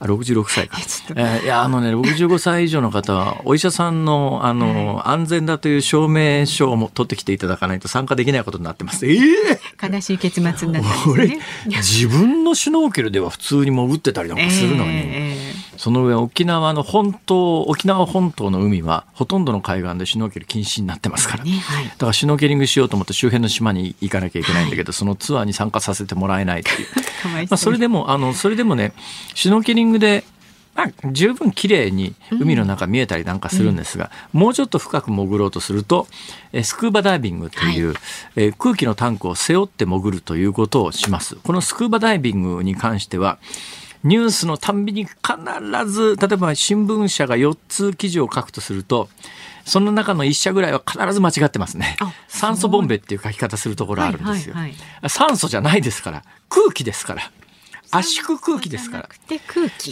[0.00, 0.78] あ66歳か、
[1.16, 9.06] えー、いやあのね65歳以上の方はお医者さんのあの、はい、安全だという証明書をも取ってきていただかないと参加できないことになってます。
[9.06, 11.40] ええー、悲しい結末になっすね。
[11.66, 15.47] 自分のシュノーケルでは普通に潜ってたりなんかするのに、えー、
[15.78, 27.46] その上沖縄の本島沖縄本島の海はほとんどの海岸でシュノーケル禁止になってますから、ねはい、だからシュノーケリングしようと思って周辺の島に行かなきゃいけないんだけど、はい、そのツアーに参加させてもらえないっていう。
[27.48, 28.92] まあそれでもあのそれでもね
[29.34, 30.24] シュノーケリングで
[30.74, 36.06] まあ、十分綺麗に海の中見えたりなんかするんですが、うん、もうちょっと深く潜ろうとすると
[36.52, 37.96] えスクーバダイビングという、はい、
[38.36, 41.34] え空気のタンクを背負って潜るということをします。
[41.34, 43.38] このスクーバダイビングに関しては
[44.04, 45.16] ニュースのたんびに必
[45.86, 49.08] ず例えば新聞社が4つ記事を書くとすると
[49.64, 51.96] その中の1社ぐらいは必ず間違ってますね。
[52.28, 54.54] 酸素ボンベっていう書き方するところあるんですよ。
[54.54, 57.30] はいはいはい、酸素じゃないですから空気ですから。
[57.90, 59.08] 圧縮空気ですから。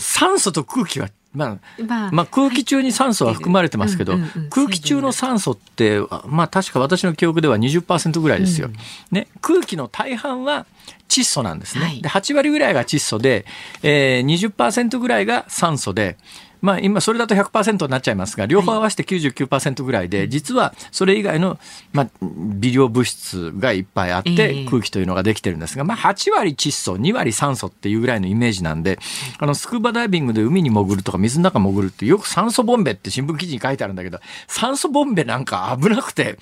[0.01, 4.17] 酸素と空気はまあ、まあ、空気中に酸素は含まれてますけど、
[4.51, 8.71] 空気中の酸素って、まあ確か私の記憶では20%ぐらいですよ。
[9.11, 10.67] ね、空気の大半は
[11.09, 12.01] 窒素なんですね。
[12.03, 13.45] で8割ぐらいが窒素で、
[13.83, 16.17] えー、20%ぐらいが酸素で、
[16.61, 21.59] まあ、今それだと100%になっちゃいますが両方合わせて99%ぐらいで、はい、実はそれ以外の、
[21.93, 28.99] まあ、微量物質がいっぱいあって、空気というのができてるんですが、まあ、8割窒素2割酸素っていうぐらいのイメージなんで
[29.39, 36.39] あのスクーバダイビングで海に潜るとか水の中潜るってよく酸素ボンベって新聞記事に書いてあるんだけど酸素ボンベなんか危なくて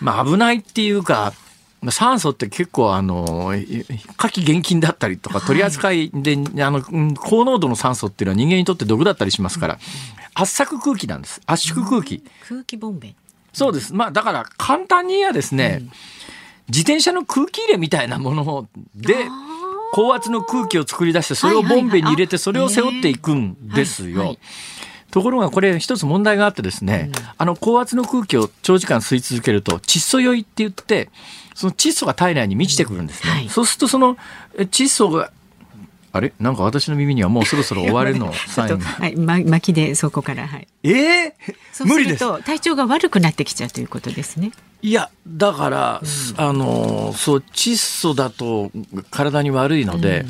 [0.00, 1.32] まあ危ないっていうか
[1.90, 3.52] 酸素って結構あの
[4.16, 6.82] 火気厳禁だったりとか取り扱いで、はい、あの
[7.14, 9.78] 高濃度の酸素っていうのは人間にとって毒だったりしますから、
[10.34, 11.40] 圧搾空気なんです。
[11.46, 13.14] 圧縮空気、空気ボンベ。
[13.52, 13.94] そうです。
[13.94, 15.90] まあだから簡単に言えばですね、うん、
[16.68, 19.14] 自転車の空気入れみたいなもので
[19.92, 24.36] 高圧の空気を作り出してそれをボンベに入れてそれを背負っていくんですよ。
[25.10, 29.20] ところがこれ一つ問題があってですね、うん、あの高圧の空気を長時間吸い。
[29.20, 31.08] 続けると窒素酔いって言って
[31.56, 33.30] その窒素が体内に満ちてくるんですね。
[33.30, 34.16] はい、そうするとその
[34.58, 35.32] 窒素が
[36.12, 36.32] あれ？
[36.38, 38.32] なんか私の耳にはもうそろそろ終わりの？
[38.48, 38.84] サインが。
[38.84, 40.68] はい、ま、巻きでそこから、はい。
[40.82, 41.32] えー？
[41.72, 42.20] そうする無理です。
[42.20, 44.52] と体調が悪くなってきちゃうということですね。
[44.82, 46.02] いや、だから、
[46.36, 48.70] あの、そう、窒素だと
[49.10, 50.26] 体に悪いので、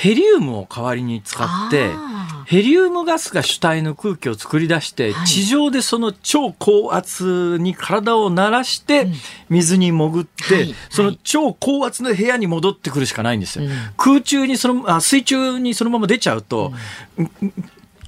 [0.00, 5.26] ヘリウムを代わりに使ってあ、ヘリウムガスが主体の空気を作り出して、はい。
[5.26, 9.08] 地上でその超高圧に体を慣らして、
[9.50, 10.74] 水に潜って、はい。
[10.88, 13.66] その超高圧の部屋に戻ってくるしかないんですよ。
[13.66, 13.72] うん。
[13.98, 16.72] 空中にそのあ、水中にそのまま出ちゃうと、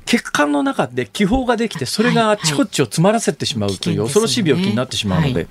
[0.07, 5.47] 血管の中で気泡ができて、それがあっちこっちを詰まらせてしまうという恐ろしい病気になってしまうので、はい。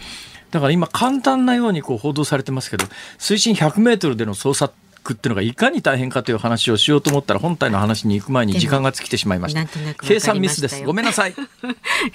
[0.49, 2.85] だから今簡単なようにこう報道されてますけど、
[3.19, 4.73] 水深100メートルでの捜索
[5.13, 9.65] っていうのがいかに大変かという話をしようと思ったら本体の話に行く前に時間が尽きてしまいました。
[10.01, 10.83] 計算ミスです。
[10.83, 11.35] ごめんなさい。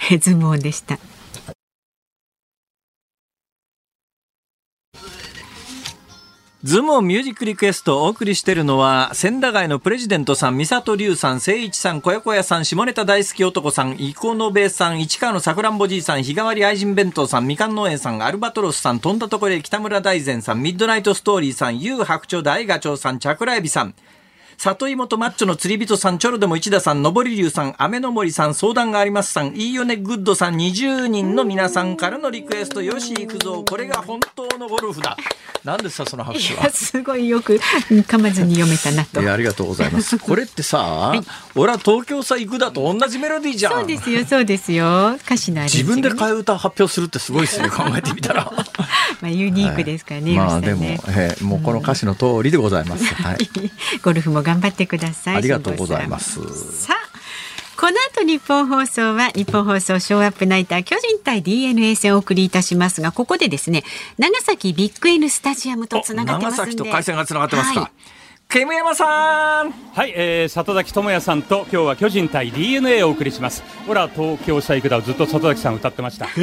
[0.09, 0.97] え相撲でした。
[6.63, 23.93] ズームオンミュージックリクエストをお送りしているのは、千駄ヶ谷のプレジデントさん、三里龍さん、聖一さん、小屋小屋さん、下ネタ大好き男さん、イコノベさん、市川のさくらんぼじいさん、日替わり愛人弁当さん、みかん農園さん、アルバトロスさん、飛んだところへ北村大善さん、ミッドナイトストーリーさん、ゆう白鳥大ガチョウさん、チャクラエビさん、
[24.57, 35.15] 里芋とマッチョの釣り人さん、チョロでも一田さん、のぼり龍さん、雨の森さん、相談がありますさん、いいよねグッドさん、20人の皆さんからのリクエスト、よし行くぞ、これが本当のゴルフだ。
[35.63, 36.69] 何ですか、その拍手は？
[36.71, 37.55] すごいよく
[37.89, 39.25] 噛まずに読めたなとい。
[39.25, 40.17] やありがとうございます。
[40.17, 41.13] これってさ、
[41.55, 43.73] 俺は東京さ行くだと同じメロディーじゃん。
[43.73, 47.69] そうですよそうですよ歌詞のアレンジ自分で替え歌発表するってすごいですね。
[47.69, 48.51] 考えてみたら。
[49.21, 50.35] まあユニークですからね。
[50.35, 53.05] まあでも、えーもうこの歌詞の通りでございます。
[53.15, 53.37] はい。
[54.03, 55.35] ゴルフも頑張ってください。
[55.35, 56.39] ありがとうございます
[56.71, 57.07] さあ。
[57.75, 63.83] この後日本放送は日本放送ショーアップナイター巨人対 DNA 戦をお送りいたしますがここでですね
[64.17, 67.81] 長崎ビッグ N スタジアムとつながってますんで長崎と回線がつながってますか。
[67.81, 68.16] はい
[68.49, 69.71] 煙山さん。
[69.71, 73.61] はい、えー、里崎智也さんと今日は巨人対 DNA をお送りします。
[73.85, 76.27] ほら東京サイクダをずっと里崎さん歌ってました。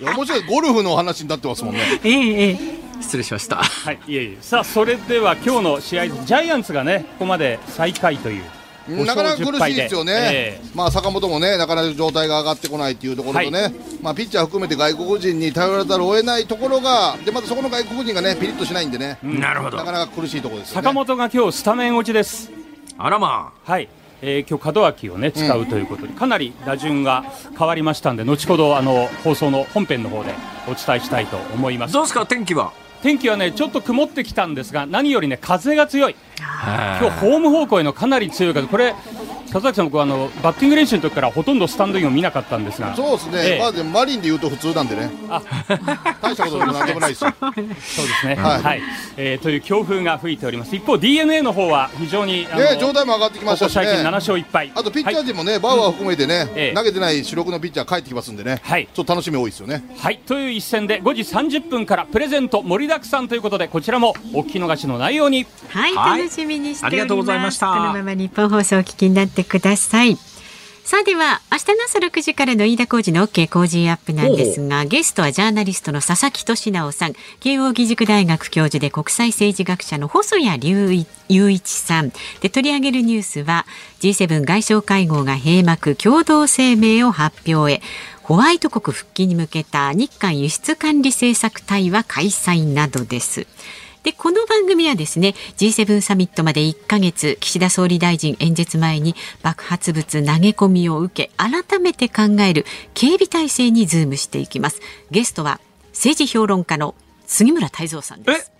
[0.00, 1.80] いや面白いゴルフの話になってますもんね。
[2.04, 2.58] ええええ
[3.00, 3.56] 失礼しました。
[3.56, 4.36] はい、いえいえ。
[4.42, 8.44] さあそれでは今日の試合ジャイアンツがねここまで最下位という。
[8.88, 13.70] なかなか苦しいですよね、えまあ坂本もね、なかなか状態が上がってこないっていうところとね、は
[14.02, 19.84] まあピッチャー含めて外国人に頼らざるを得ないところが、でまたそこの外国人がね、ピリッとしないんでね、なるほどな。
[19.84, 20.82] かなか苦しいところですよね。
[20.82, 22.50] 坂本が今日スタメン落ちです。
[22.98, 23.88] あらまはい。
[24.26, 27.24] えー、今日門脇をね使うということで、かなり打順が
[27.58, 30.34] 変わりましたんで後ほどあの放送の本編の方で
[30.66, 31.88] お伝えしたいと思いまあ。
[31.88, 32.72] すどうですか天気は？
[33.04, 36.16] 天気はねちょっと曇ってきたんですが何よりね風が強い。
[36.38, 38.66] 今日今ホーム方向へのかなり強い風。
[38.66, 38.94] これ
[39.54, 42.96] 里崎さん僕あのバッティング練習の時からほとんどスタンドインを見なかったんですが。
[42.96, 43.58] そうですね、ええ。
[43.60, 45.40] まあでもマリンで言うと普通なんでね、あ。
[46.20, 47.32] 大したことでもなんでもないですよ。
[47.40, 48.80] そうですね、ははい。
[48.80, 48.82] い
[49.16, 50.74] えーという強風が吹いております。
[50.74, 53.84] 一方 DNA の方は非常にね、状態も上がってきまここしたしね。
[53.84, 54.72] 最近7勝1敗。
[54.74, 56.74] あとピッチャはいー陣もね、バウアー含めてね、ええ。
[56.74, 58.88] 投げてない主力のピッチャー帰ってきますんでね、はい。
[58.92, 59.84] ちょっと楽しみ多いですよね。
[59.98, 65.46] はい、という一戦で5時30分からプレゼント盛りだくさんということでこちらもお聞き逃しのないように。
[65.68, 66.20] はい、はい。
[66.22, 66.96] 楽しみにしております。
[66.96, 67.68] ありがとうございました。
[67.68, 70.18] このまま日本放送をお聞きになってください。
[70.84, 81.06] さあでは明日の朝6時からの飯田浩二の OK 工事アップなんですがゲストはジャーナリストの佐々木俊直さん慶應義塾大学教授で国際政治学者の細谷隆
[81.54, 83.64] 一さんで取り上げるニュースは
[84.00, 87.80] G7 外相会合が閉幕共同声明を発表へ
[88.22, 93.46] ホワイト国復帰に向けた日韓輸出管理政策対話開催などです。
[94.04, 104.80] でこの番組はですね G7 サミットまで1ヶ月岸田総理大臣演説前に爆発物投げ込みを受け改めて考える警備体制にズームしていきます。
[105.10, 105.58] ゲストは
[105.92, 106.94] 政治評論家の
[107.26, 108.53] 杉村太蔵さんです。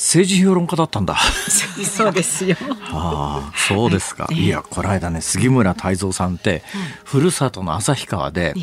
[0.00, 1.14] 政治評論家だったんだ。
[1.84, 2.56] そうですよ。
[2.90, 4.26] ああ、そうですか。
[4.30, 6.64] いや、この間ね、杉村太蔵さんって、
[7.04, 8.54] ふるさとの旭川で、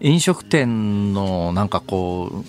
[0.00, 2.42] 飲食店のなんかこ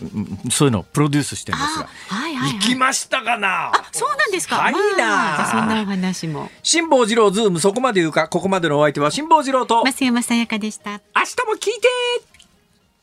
[0.48, 2.60] う、そういうのをプロデュースしてるんですが、あはいはいはい。
[2.60, 3.68] 行きましたかな。
[3.68, 4.56] あそうなんですか。
[4.56, 4.74] はい。
[4.98, 6.50] なそんなお話も。
[6.64, 10.94] 辛坊治郎ズームそこまで言うか、ここまでのお相手は辛坊治郎と、明増山さやかでした。
[10.94, 11.80] 日も聞いて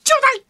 [0.03, 0.47] ちょうだい